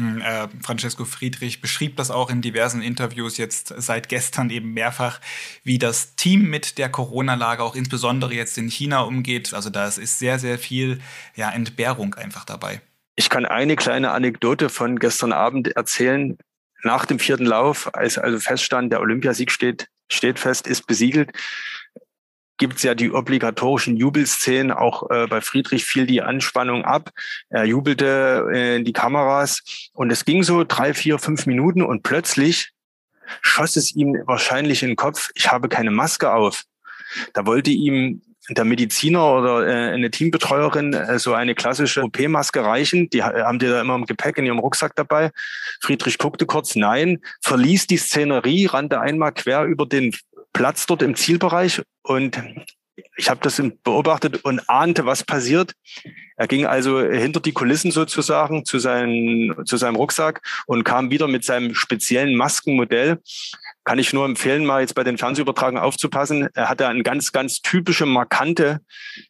Hm, 0.00 0.22
äh, 0.22 0.48
Francesco 0.62 1.04
Friedrich 1.04 1.60
beschrieb 1.60 1.96
das 1.96 2.10
auch 2.10 2.30
in 2.30 2.40
diversen 2.40 2.80
Interviews 2.80 3.36
jetzt 3.36 3.74
seit 3.76 4.08
gestern 4.08 4.48
eben 4.48 4.72
mehrfach, 4.72 5.20
wie 5.62 5.78
das 5.78 6.16
Team 6.16 6.48
mit 6.48 6.78
der 6.78 6.88
Corona-Lage 6.88 7.62
auch 7.62 7.76
insbesondere 7.76 8.32
jetzt 8.32 8.56
in 8.56 8.68
China 8.68 9.02
umgeht. 9.02 9.52
Also 9.52 9.68
da 9.68 9.86
ist 9.86 10.18
sehr, 10.18 10.38
sehr 10.38 10.58
viel 10.58 11.00
ja, 11.36 11.50
Entbehrung 11.50 12.14
einfach 12.14 12.46
dabei. 12.46 12.80
Ich 13.14 13.28
kann 13.28 13.44
eine 13.44 13.76
kleine 13.76 14.12
Anekdote 14.12 14.70
von 14.70 14.98
gestern 14.98 15.34
Abend 15.34 15.68
erzählen. 15.68 16.38
Nach 16.82 17.04
dem 17.04 17.18
vierten 17.18 17.44
Lauf, 17.44 17.94
als 17.94 18.16
also 18.16 18.40
feststand, 18.40 18.90
der 18.90 19.00
Olympiasieg 19.00 19.50
steht, 19.50 19.88
steht 20.10 20.38
fest, 20.38 20.66
ist 20.66 20.86
besiegelt, 20.86 21.30
gibt 22.60 22.76
es 22.76 22.82
ja 22.82 22.94
die 22.94 23.10
obligatorischen 23.10 23.96
Jubelszenen. 23.96 24.70
Auch 24.70 25.10
äh, 25.10 25.26
bei 25.26 25.40
Friedrich 25.40 25.86
fiel 25.86 26.06
die 26.06 26.20
Anspannung 26.20 26.84
ab. 26.84 27.10
Er 27.48 27.64
jubelte 27.64 28.50
äh, 28.52 28.76
in 28.76 28.84
die 28.84 28.92
Kameras 28.92 29.62
und 29.94 30.12
es 30.12 30.24
ging 30.26 30.42
so 30.42 30.62
drei, 30.62 30.94
vier, 30.94 31.18
fünf 31.18 31.46
Minuten 31.46 31.82
und 31.82 32.02
plötzlich 32.02 32.72
schoss 33.40 33.76
es 33.76 33.96
ihm 33.96 34.14
wahrscheinlich 34.26 34.82
in 34.82 34.90
den 34.90 34.96
Kopf, 34.96 35.30
ich 35.34 35.50
habe 35.50 35.68
keine 35.68 35.90
Maske 35.90 36.32
auf. 36.32 36.64
Da 37.32 37.46
wollte 37.46 37.70
ihm 37.70 38.22
der 38.48 38.64
Mediziner 38.64 39.32
oder 39.32 39.66
äh, 39.66 39.92
eine 39.94 40.10
Teambetreuerin 40.10 40.92
äh, 40.92 41.18
so 41.18 41.34
eine 41.34 41.54
klassische 41.54 42.02
OP-Maske 42.02 42.62
reichen. 42.64 43.08
Die 43.10 43.22
haben 43.22 43.58
die 43.58 43.66
da 43.66 43.80
immer 43.80 43.94
im 43.94 44.06
Gepäck 44.06 44.38
in 44.38 44.46
ihrem 44.46 44.58
Rucksack 44.58 44.94
dabei. 44.96 45.30
Friedrich 45.80 46.18
guckte 46.18 46.46
kurz, 46.46 46.74
nein, 46.74 47.20
verließ 47.42 47.86
die 47.86 47.96
Szenerie, 47.96 48.66
rannte 48.66 49.00
einmal 49.00 49.32
quer 49.32 49.64
über 49.64 49.86
den 49.86 50.14
Platz 50.52 50.86
dort 50.86 51.02
im 51.02 51.14
Zielbereich 51.14 51.82
und 52.02 52.42
ich 53.16 53.30
habe 53.30 53.40
das 53.42 53.62
beobachtet 53.84 54.44
und 54.44 54.68
ahnte, 54.68 55.06
was 55.06 55.24
passiert. 55.24 55.74
Er 56.36 56.46
ging 56.46 56.66
also 56.66 57.00
hinter 57.00 57.40
die 57.40 57.52
Kulissen 57.52 57.90
sozusagen 57.90 58.64
zu, 58.64 58.78
seinen, 58.78 59.66
zu 59.66 59.76
seinem 59.76 59.96
Rucksack 59.96 60.42
und 60.66 60.84
kam 60.84 61.10
wieder 61.10 61.28
mit 61.28 61.44
seinem 61.44 61.74
speziellen 61.74 62.36
Maskenmodell. 62.36 63.18
Kann 63.84 63.98
ich 63.98 64.12
nur 64.12 64.24
empfehlen, 64.24 64.64
mal 64.64 64.80
jetzt 64.80 64.94
bei 64.94 65.04
den 65.04 65.18
Fernsehübertragungen 65.18 65.82
aufzupassen. 65.82 66.48
Er 66.54 66.68
hatte 66.68 66.88
eine 66.88 67.02
ganz, 67.02 67.32
ganz 67.32 67.62
typische, 67.62 68.06
markante 68.06 68.80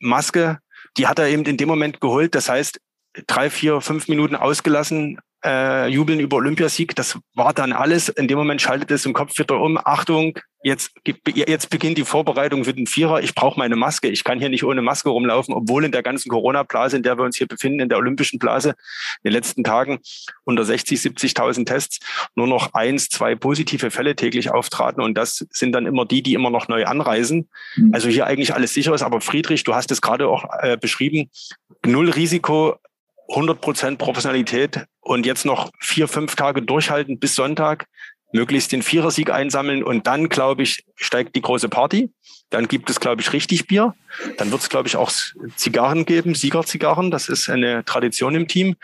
Maske. 0.01 0.59
Die 0.97 1.07
hat 1.07 1.19
er 1.19 1.29
eben 1.29 1.45
in 1.45 1.57
dem 1.57 1.69
Moment 1.69 2.01
geholt. 2.01 2.35
Das 2.35 2.49
heißt, 2.49 2.81
drei, 3.27 3.51
vier, 3.51 3.81
fünf 3.81 4.09
Minuten 4.09 4.37
ausgelassen, 4.37 5.19
äh, 5.44 5.88
jubeln 5.88 6.20
über 6.20 6.37
Olympiasieg. 6.37 6.94
Das 6.94 7.18
war 7.35 7.53
dann 7.53 7.72
alles. 7.72 8.09
In 8.09 8.29
dem 8.29 8.38
Moment 8.38 8.61
schaltet 8.61 8.90
es 8.90 9.07
im 9.07 9.12
Kopf 9.12 9.38
wieder 9.38 9.61
um. 9.61 9.79
Achtung, 9.83 10.38
jetzt, 10.62 10.92
jetzt 11.24 11.70
beginnt 11.70 11.98
die 11.98 12.05
Vorbereitung 12.05 12.64
für 12.64 12.74
den 12.74 12.87
Vierer. 12.87 13.22
Ich 13.22 13.35
brauche 13.35 13.59
meine 13.59 13.76
Maske. 13.76 14.09
Ich 14.09 14.24
kann 14.24 14.38
hier 14.38 14.48
nicht 14.48 14.64
ohne 14.64 14.83
Maske 14.83 15.09
rumlaufen, 15.09 15.55
obwohl 15.55 15.85
in 15.85 15.92
der 15.92 16.03
ganzen 16.03 16.29
Corona-Blase, 16.29 16.96
in 16.96 17.03
der 17.03 17.18
wir 17.18 17.24
uns 17.24 17.37
hier 17.37 17.46
befinden, 17.46 17.81
in 17.81 17.88
der 17.88 17.98
olympischen 17.98 18.38
Blase, 18.38 18.70
in 18.70 19.31
den 19.31 19.33
letzten 19.33 19.64
Tagen 19.64 20.00
unter 20.44 20.64
60, 20.64 20.98
70.000 21.00 21.64
Tests 21.64 21.98
nur 22.35 22.46
noch 22.46 22.74
eins, 22.74 23.09
zwei 23.09 23.35
positive 23.35 23.90
Fälle 23.90 24.16
täglich 24.16 24.50
auftraten. 24.50 25.03
Und 25.03 25.14
das 25.14 25.46
sind 25.50 25.72
dann 25.72 25.87
immer 25.87 26.05
die, 26.05 26.22
die 26.22 26.35
immer 26.35 26.50
noch 26.50 26.68
neu 26.68 26.85
anreisen. 26.85 27.48
Mhm. 27.76 27.94
Also 27.94 28.09
hier 28.09 28.26
eigentlich 28.26 28.55
alles 28.55 28.74
sicher 28.74 28.94
ist. 28.94 29.03
Aber 29.03 29.20
Friedrich, 29.20 29.64
du 29.64 29.74
hast 29.74 29.90
es 29.90 30.03
gerade 30.03 30.29
auch 30.29 30.44
äh, 30.61 30.76
beschrieben, 30.76 31.31
null 31.87 32.11
Risiko, 32.11 32.76
100 33.31 33.61
Prozent 33.61 33.99
Professionalität 33.99 34.85
und 35.01 35.25
jetzt 35.25 35.47
noch 35.47 35.71
vier, 35.81 36.09
fünf 36.09 36.35
Tage 36.35 36.62
durchhalten 36.62 37.19
bis 37.19 37.35
Sonntag, 37.35 37.87
möglichst 38.33 38.73
den 38.73 38.83
Vierersieg 38.83 39.31
einsammeln 39.31 39.83
und 39.83 40.07
dann, 40.07 40.29
glaube 40.29 40.62
ich, 40.62 40.85
steigt 40.97 41.35
die 41.37 41.40
große 41.40 41.69
Party. 41.69 42.12
Dann 42.51 42.69
gibt 42.69 42.90
es, 42.90 43.01
glaube 43.01 43.23
ich, 43.23 43.33
richtig 43.33 43.66
Bier. 43.66 43.95
Dann 44.37 44.51
wird 44.51 44.62
es, 44.62 44.69
glaube 44.69 44.88
ich, 44.88 44.97
auch 44.97 45.11
Zigarren 45.57 46.05
geben, 46.05 46.35
Siegerzigarren. 46.35 47.11
Das 47.11 47.29
ist 47.29 47.49
eine 47.49 47.85
Tradition 47.85 48.35
im 48.35 48.49
Team. 48.49 48.77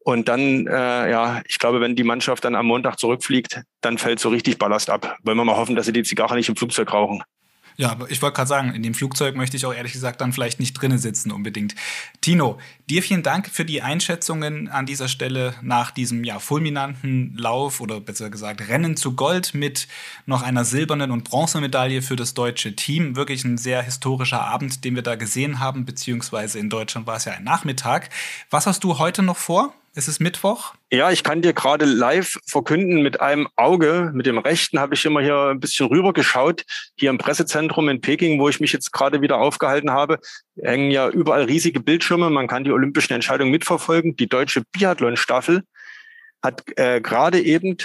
Und 0.00 0.28
dann, 0.28 0.66
äh, 0.66 1.10
ja, 1.10 1.40
ich 1.48 1.58
glaube, 1.58 1.80
wenn 1.80 1.96
die 1.96 2.04
Mannschaft 2.04 2.44
dann 2.44 2.54
am 2.54 2.66
Montag 2.66 2.98
zurückfliegt, 2.98 3.62
dann 3.80 3.96
fällt 3.96 4.20
so 4.20 4.28
richtig 4.28 4.58
Ballast 4.58 4.90
ab. 4.90 5.16
Wollen 5.22 5.38
wir 5.38 5.44
mal 5.46 5.56
hoffen, 5.56 5.76
dass 5.76 5.86
sie 5.86 5.94
die 5.94 6.02
Zigarre 6.02 6.34
nicht 6.34 6.50
im 6.50 6.56
Flugzeug 6.56 6.92
rauchen. 6.92 7.22
Ja, 7.76 7.90
aber 7.90 8.10
ich 8.10 8.22
wollte 8.22 8.36
gerade 8.36 8.48
sagen, 8.48 8.74
in 8.74 8.82
dem 8.82 8.94
Flugzeug 8.94 9.34
möchte 9.34 9.56
ich 9.56 9.66
auch 9.66 9.74
ehrlich 9.74 9.92
gesagt 9.92 10.20
dann 10.20 10.32
vielleicht 10.32 10.60
nicht 10.60 10.74
drinnen 10.74 10.98
sitzen 10.98 11.32
unbedingt. 11.32 11.74
Tino, 12.20 12.58
dir 12.88 13.02
vielen 13.02 13.24
Dank 13.24 13.48
für 13.48 13.64
die 13.64 13.82
Einschätzungen 13.82 14.68
an 14.68 14.86
dieser 14.86 15.08
Stelle 15.08 15.54
nach 15.60 15.90
diesem 15.90 16.22
ja 16.22 16.38
fulminanten 16.38 17.36
Lauf 17.36 17.80
oder 17.80 18.00
besser 18.00 18.30
gesagt 18.30 18.68
Rennen 18.68 18.96
zu 18.96 19.16
Gold 19.16 19.54
mit 19.54 19.88
noch 20.26 20.42
einer 20.42 20.64
silbernen 20.64 21.10
und 21.10 21.24
Bronzemedaille 21.24 22.00
für 22.00 22.16
das 22.16 22.34
deutsche 22.34 22.76
Team. 22.76 23.16
Wirklich 23.16 23.44
ein 23.44 23.58
sehr 23.58 23.82
historischer 23.82 24.42
Abend, 24.42 24.84
den 24.84 24.94
wir 24.94 25.02
da 25.02 25.16
gesehen 25.16 25.58
haben, 25.58 25.84
beziehungsweise 25.84 26.60
in 26.60 26.70
Deutschland 26.70 27.08
war 27.08 27.16
es 27.16 27.24
ja 27.24 27.32
ein 27.32 27.44
Nachmittag. 27.44 28.10
Was 28.50 28.66
hast 28.66 28.84
du 28.84 28.98
heute 28.98 29.22
noch 29.22 29.36
vor? 29.36 29.74
Es 29.96 30.08
ist 30.08 30.20
Mittwoch. 30.20 30.74
Ja, 30.90 31.12
ich 31.12 31.22
kann 31.22 31.40
dir 31.40 31.52
gerade 31.52 31.84
live 31.84 32.40
verkünden, 32.48 33.00
mit 33.02 33.20
einem 33.20 33.48
Auge, 33.54 34.10
mit 34.12 34.26
dem 34.26 34.38
rechten 34.38 34.80
habe 34.80 34.94
ich 34.94 35.04
immer 35.04 35.20
hier 35.20 35.50
ein 35.50 35.60
bisschen 35.60 35.86
rüber 35.86 36.12
geschaut. 36.12 36.64
Hier 36.96 37.10
im 37.10 37.18
Pressezentrum 37.18 37.88
in 37.88 38.00
Peking, 38.00 38.40
wo 38.40 38.48
ich 38.48 38.58
mich 38.58 38.72
jetzt 38.72 38.90
gerade 38.90 39.20
wieder 39.20 39.36
aufgehalten 39.36 39.92
habe, 39.92 40.18
hängen 40.60 40.90
ja 40.90 41.08
überall 41.08 41.44
riesige 41.44 41.78
Bildschirme. 41.78 42.28
Man 42.28 42.48
kann 42.48 42.64
die 42.64 42.72
olympischen 42.72 43.12
Entscheidungen 43.12 43.52
mitverfolgen. 43.52 44.16
Die 44.16 44.28
deutsche 44.28 44.62
Biathlon-Staffel 44.72 45.62
hat 46.42 46.64
äh, 46.76 47.00
gerade 47.00 47.40
eben 47.40 47.76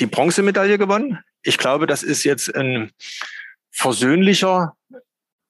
die 0.00 0.06
Bronzemedaille 0.06 0.78
gewonnen. 0.78 1.18
Ich 1.42 1.58
glaube, 1.58 1.86
das 1.86 2.02
ist 2.02 2.24
jetzt 2.24 2.54
ein 2.54 2.92
versöhnlicher 3.70 4.74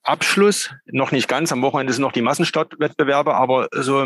Abschluss, 0.04 0.70
noch 0.86 1.12
nicht 1.12 1.28
ganz. 1.28 1.52
Am 1.52 1.62
Wochenende 1.62 1.92
sind 1.92 2.02
noch 2.02 2.12
die 2.12 2.22
Massenstartwettbewerbe, 2.22 3.34
aber 3.34 3.68
so 3.72 4.04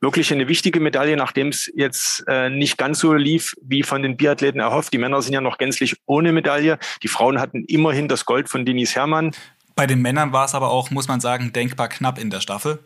wirklich 0.00 0.32
eine 0.32 0.48
wichtige 0.48 0.80
Medaille, 0.80 1.16
nachdem 1.16 1.48
es 1.48 1.70
jetzt 1.74 2.24
äh, 2.28 2.50
nicht 2.50 2.78
ganz 2.78 3.00
so 3.00 3.14
lief, 3.14 3.54
wie 3.62 3.82
von 3.82 4.02
den 4.02 4.16
Biathleten 4.16 4.60
erhofft. 4.60 4.92
Die 4.92 4.98
Männer 4.98 5.22
sind 5.22 5.34
ja 5.34 5.40
noch 5.40 5.58
gänzlich 5.58 5.96
ohne 6.06 6.32
Medaille. 6.32 6.78
Die 7.02 7.08
Frauen 7.08 7.40
hatten 7.40 7.64
immerhin 7.64 8.08
das 8.08 8.24
Gold 8.24 8.48
von 8.48 8.64
Denis 8.64 8.94
Herrmann. 8.94 9.32
Bei 9.74 9.86
den 9.86 10.00
Männern 10.00 10.32
war 10.32 10.44
es 10.44 10.54
aber 10.54 10.70
auch, 10.70 10.90
muss 10.90 11.08
man 11.08 11.20
sagen, 11.20 11.52
denkbar 11.52 11.88
knapp 11.88 12.18
in 12.18 12.30
der 12.30 12.40
Staffel. 12.40 12.78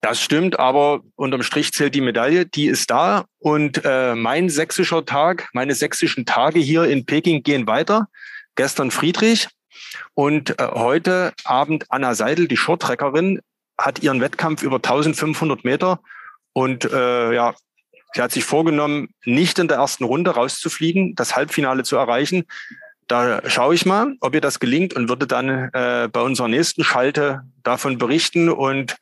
Das 0.00 0.22
stimmt, 0.22 0.60
aber 0.60 1.00
unterm 1.16 1.42
Strich 1.42 1.72
zählt 1.72 1.94
die 1.94 2.00
Medaille, 2.00 2.46
die 2.46 2.66
ist 2.66 2.90
da. 2.90 3.24
Und 3.38 3.80
äh, 3.84 4.14
mein 4.14 4.48
sächsischer 4.48 5.04
Tag, 5.04 5.48
meine 5.52 5.74
sächsischen 5.74 6.26
Tage 6.26 6.60
hier 6.60 6.84
in 6.84 7.06
Peking 7.06 7.42
gehen 7.42 7.66
weiter. 7.66 8.06
Gestern 8.54 8.90
Friedrich, 8.90 9.48
und 10.14 10.58
äh, 10.58 10.68
heute 10.72 11.32
Abend 11.44 11.86
Anna 11.90 12.14
Seidel, 12.14 12.48
die 12.48 12.56
Shorttreckerin, 12.56 13.40
hat 13.78 14.02
ihren 14.02 14.20
Wettkampf 14.20 14.62
über 14.62 14.76
1500 14.76 15.64
Meter 15.64 16.00
und 16.52 16.84
äh, 16.90 17.34
ja, 17.34 17.54
sie 18.14 18.22
hat 18.22 18.32
sich 18.32 18.44
vorgenommen, 18.44 19.08
nicht 19.24 19.58
in 19.58 19.68
der 19.68 19.76
ersten 19.76 20.04
Runde 20.04 20.30
rauszufliegen, 20.30 21.14
das 21.14 21.36
Halbfinale 21.36 21.82
zu 21.82 21.96
erreichen. 21.96 22.44
Da 23.08 23.48
schaue 23.48 23.74
ich 23.74 23.86
mal, 23.86 24.16
ob 24.20 24.34
ihr 24.34 24.40
das 24.40 24.58
gelingt 24.58 24.94
und 24.94 25.08
würde 25.08 25.26
dann 25.26 25.70
äh, 25.72 26.08
bei 26.10 26.20
unserer 26.20 26.48
nächsten 26.48 26.82
Schalte 26.82 27.42
davon 27.62 27.98
berichten 27.98 28.48
und 28.48 28.96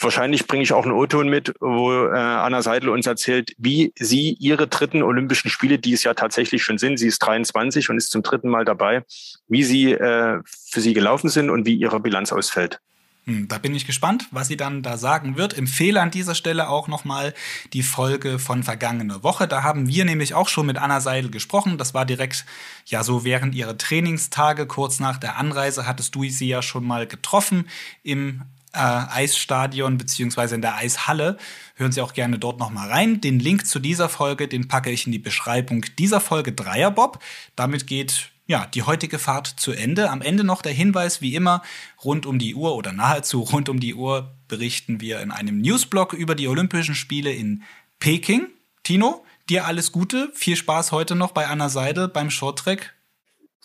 Wahrscheinlich 0.00 0.46
bringe 0.46 0.62
ich 0.62 0.72
auch 0.72 0.84
einen 0.84 0.92
O-Ton 0.92 1.28
mit, 1.28 1.54
wo 1.58 2.06
äh, 2.06 2.16
Anna 2.16 2.62
Seidel 2.62 2.90
uns 2.90 3.06
erzählt, 3.06 3.52
wie 3.58 3.92
sie 3.98 4.36
ihre 4.38 4.68
dritten 4.68 5.02
Olympischen 5.02 5.50
Spiele, 5.50 5.78
die 5.78 5.92
es 5.92 6.04
ja 6.04 6.14
tatsächlich 6.14 6.62
schon 6.62 6.78
sind, 6.78 6.98
sie 6.98 7.08
ist 7.08 7.18
23 7.18 7.90
und 7.90 7.96
ist 7.96 8.10
zum 8.10 8.22
dritten 8.22 8.48
Mal 8.48 8.64
dabei, 8.64 9.04
wie 9.48 9.64
sie 9.64 9.92
äh, 9.92 10.40
für 10.46 10.80
sie 10.80 10.94
gelaufen 10.94 11.28
sind 11.28 11.50
und 11.50 11.66
wie 11.66 11.74
ihre 11.74 11.98
Bilanz 11.98 12.32
ausfällt. 12.32 12.80
Hm, 13.28 13.46
da 13.48 13.58
bin 13.58 13.74
ich 13.74 13.86
gespannt, 13.86 14.28
was 14.30 14.48
sie 14.48 14.56
dann 14.56 14.82
da 14.82 14.96
sagen 14.96 15.36
wird. 15.36 15.58
Empfehle 15.58 16.00
an 16.00 16.10
dieser 16.10 16.34
Stelle 16.34 16.68
auch 16.68 16.86
nochmal 16.86 17.34
die 17.72 17.82
Folge 17.82 18.38
von 18.38 18.62
vergangener 18.62 19.22
Woche. 19.24 19.48
Da 19.48 19.64
haben 19.64 19.88
wir 19.88 20.04
nämlich 20.04 20.32
auch 20.32 20.48
schon 20.48 20.66
mit 20.66 20.78
Anna 20.78 21.00
Seidel 21.00 21.30
gesprochen. 21.30 21.76
Das 21.76 21.92
war 21.92 22.06
direkt, 22.06 22.46
ja, 22.86 23.02
so 23.02 23.24
während 23.24 23.54
ihrer 23.54 23.76
Trainingstage, 23.76 24.66
kurz 24.66 24.98
nach 24.98 25.18
der 25.18 25.36
Anreise, 25.36 25.86
hattest 25.86 26.14
du 26.14 26.24
sie 26.24 26.48
ja 26.48 26.62
schon 26.62 26.86
mal 26.86 27.06
getroffen 27.06 27.68
im 28.02 28.42
äh, 28.78 29.12
Eisstadion 29.12 29.98
beziehungsweise 29.98 30.54
in 30.54 30.62
der 30.62 30.76
Eishalle. 30.76 31.36
Hören 31.74 31.92
Sie 31.92 32.00
auch 32.00 32.14
gerne 32.14 32.38
dort 32.38 32.58
nochmal 32.58 32.88
rein. 32.88 33.20
Den 33.20 33.40
Link 33.40 33.66
zu 33.66 33.80
dieser 33.80 34.08
Folge, 34.08 34.48
den 34.48 34.68
packe 34.68 34.90
ich 34.90 35.06
in 35.06 35.12
die 35.12 35.18
Beschreibung 35.18 35.84
dieser 35.98 36.20
Folge 36.20 36.52
Dreierbob. 36.52 37.18
Damit 37.56 37.86
geht 37.86 38.30
ja, 38.46 38.64
die 38.64 38.82
heutige 38.82 39.18
Fahrt 39.18 39.46
zu 39.46 39.72
Ende. 39.72 40.08
Am 40.08 40.22
Ende 40.22 40.42
noch 40.42 40.62
der 40.62 40.72
Hinweis, 40.72 41.20
wie 41.20 41.34
immer, 41.34 41.62
rund 42.02 42.24
um 42.24 42.38
die 42.38 42.54
Uhr 42.54 42.74
oder 42.74 42.92
nahezu 42.92 43.40
rund 43.52 43.68
um 43.68 43.78
die 43.78 43.94
Uhr 43.94 44.32
berichten 44.48 45.00
wir 45.00 45.20
in 45.20 45.30
einem 45.30 45.60
Newsblog 45.60 46.14
über 46.14 46.34
die 46.34 46.48
Olympischen 46.48 46.94
Spiele 46.94 47.30
in 47.30 47.62
Peking. 47.98 48.46
Tino, 48.84 49.24
dir 49.50 49.66
alles 49.66 49.92
Gute, 49.92 50.30
viel 50.34 50.56
Spaß 50.56 50.92
heute 50.92 51.14
noch 51.14 51.32
bei 51.32 51.46
Anna 51.46 51.68
Seidel 51.68 52.08
beim 52.08 52.30
Shorttrack. 52.30 52.94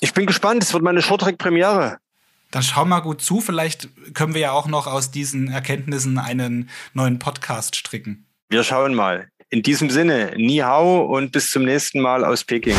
Ich 0.01 0.13
bin 0.13 0.25
gespannt, 0.25 0.63
es 0.63 0.73
wird 0.73 0.83
meine 0.83 1.01
Shorttrack-Premiere 1.01 1.99
dann 2.53 2.61
schau 2.61 2.85
mal 2.85 2.99
gut 2.99 3.21
zu. 3.21 3.41
Vielleicht 3.41 3.89
können 4.13 4.35
wir 4.35 4.41
ja 4.41 4.51
auch 4.51 4.67
noch 4.67 4.85
aus 4.85 5.09
diesen 5.09 5.47
Erkenntnissen 5.49 6.19
einen 6.19 6.69
neuen 6.93 7.17
Podcast 7.17 7.75
stricken. 7.75 8.27
Wir 8.49 8.63
schauen 8.63 8.93
mal. 8.93 9.27
In 9.49 9.63
diesem 9.63 9.89
Sinne, 9.89 10.33
Ni 10.37 10.57
hao 10.57 11.01
und 11.01 11.31
bis 11.31 11.49
zum 11.49 11.65
nächsten 11.65 11.99
Mal 11.99 12.23
aus 12.23 12.43
Peking. 12.43 12.77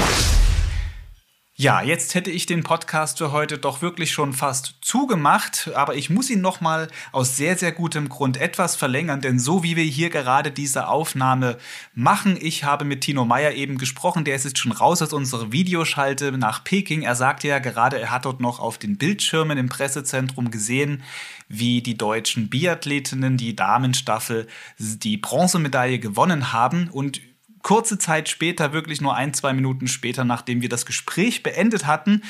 Ja, 1.57 1.83
jetzt 1.83 2.17
hätte 2.17 2.33
ich 2.33 2.47
den 2.47 2.65
Podcast 2.65 3.19
für 3.19 3.31
heute 3.31 3.59
doch 3.59 3.81
wirklich 3.81 4.11
schon 4.11 4.33
fast 4.33 4.75
zugemacht, 4.81 5.71
aber 5.77 5.95
ich 5.95 6.11
muss 6.11 6.29
ihn 6.29 6.41
noch 6.41 6.61
mal 6.61 6.89
aus 7.13 7.37
sehr 7.37 7.57
sehr 7.57 7.71
gutem 7.71 8.09
Grund 8.09 8.39
etwas 8.39 8.75
verlängern, 8.75 9.21
denn 9.21 9.39
so 9.39 9.63
wie 9.63 9.77
wir 9.77 9.85
hier 9.85 10.11
gerade 10.11 10.51
diese 10.51 10.89
Aufnahme 10.89 11.57
machen, 11.95 12.37
ich 12.41 12.65
habe 12.65 12.85
mit 12.85 13.03
Tino 13.03 13.25
Meyer 13.25 13.53
eben 13.53 13.79
gesprochen, 13.79 14.25
der 14.25 14.35
ist 14.35 14.47
jetzt 14.47 14.59
schon 14.59 14.73
raus 14.73 15.01
aus 15.01 15.13
unserer 15.13 15.53
Videoschalte 15.53 16.33
nach 16.33 16.65
Peking. 16.65 17.03
Er 17.03 17.15
sagte 17.15 17.47
ja 17.47 17.61
gerade, 17.61 18.01
er 18.01 18.11
hat 18.11 18.25
dort 18.25 18.41
noch 18.41 18.59
auf 18.59 18.77
den 18.77 18.99
Bildschirmen 18.99 19.57
im 19.57 19.69
Pressezentrum 19.69 20.51
gesehen, 20.51 21.05
wie 21.47 21.83
die 21.83 21.97
deutschen 21.97 22.51
Biathletinnen 22.51 23.37
die 23.37 23.55
Damenstaffel 23.55 24.49
die 24.79 25.19
Bronzemedaille 25.19 26.01
gewonnen 26.01 26.53
haben 26.53 26.89
und 26.91 27.21
kurze 27.65 27.99
Zeit 27.99 28.29
später, 28.29 28.73
wirklich 28.73 29.01
nur 29.01 29.17
ein, 29.17 29.35
zwei 29.35 29.53
Minuten 29.53 29.89
später, 29.89 30.25
nachdem 30.25 30.63
wir 30.63 30.69
das 30.69 30.87
Gespräch 30.87 31.43
beendet 31.43 31.87
hatten, 31.87 32.23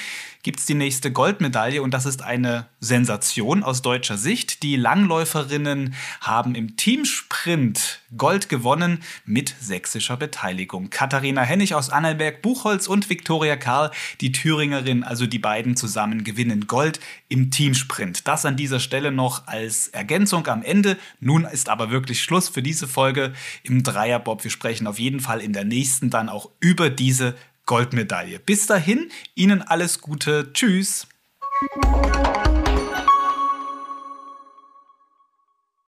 gibt 0.42 0.60
es 0.60 0.66
die 0.66 0.74
nächste 0.74 1.12
Goldmedaille 1.12 1.82
und 1.82 1.92
das 1.92 2.06
ist 2.06 2.22
eine 2.22 2.68
Sensation 2.80 3.62
aus 3.62 3.82
deutscher 3.82 4.16
Sicht. 4.16 4.62
Die 4.62 4.76
Langläuferinnen 4.76 5.94
haben 6.20 6.54
im 6.54 6.76
Teamsprint 6.76 8.00
Gold 8.16 8.48
gewonnen 8.48 9.02
mit 9.24 9.54
sächsischer 9.60 10.16
Beteiligung. 10.16 10.90
Katharina 10.90 11.42
Hennig 11.42 11.74
aus 11.74 11.90
Annalberg-Buchholz 11.90 12.86
und 12.86 13.10
Viktoria 13.10 13.56
Karl, 13.56 13.90
die 14.20 14.32
Thüringerin, 14.32 15.04
also 15.04 15.26
die 15.26 15.38
beiden 15.38 15.76
zusammen 15.76 16.24
gewinnen 16.24 16.66
Gold 16.66 17.00
im 17.28 17.50
Teamsprint. 17.50 18.26
Das 18.26 18.44
an 18.44 18.56
dieser 18.56 18.80
Stelle 18.80 19.12
noch 19.12 19.46
als 19.46 19.88
Ergänzung 19.88 20.46
am 20.46 20.62
Ende. 20.62 20.96
Nun 21.20 21.44
ist 21.44 21.68
aber 21.68 21.90
wirklich 21.90 22.22
Schluss 22.22 22.48
für 22.48 22.62
diese 22.62 22.88
Folge 22.88 23.32
im 23.62 23.82
Dreierbob. 23.82 24.44
Wir 24.44 24.50
sprechen 24.50 24.86
auf 24.86 24.98
jeden 24.98 25.20
Fall 25.20 25.40
in 25.40 25.52
der 25.52 25.64
nächsten 25.64 26.10
dann 26.10 26.28
auch 26.28 26.50
über 26.60 26.90
diese 26.90 27.34
Goldmedaille. 27.66 28.38
Bis 28.38 28.66
dahin, 28.66 29.10
Ihnen 29.34 29.62
alles 29.62 30.00
Gute. 30.00 30.52
Tschüss. 30.52 31.06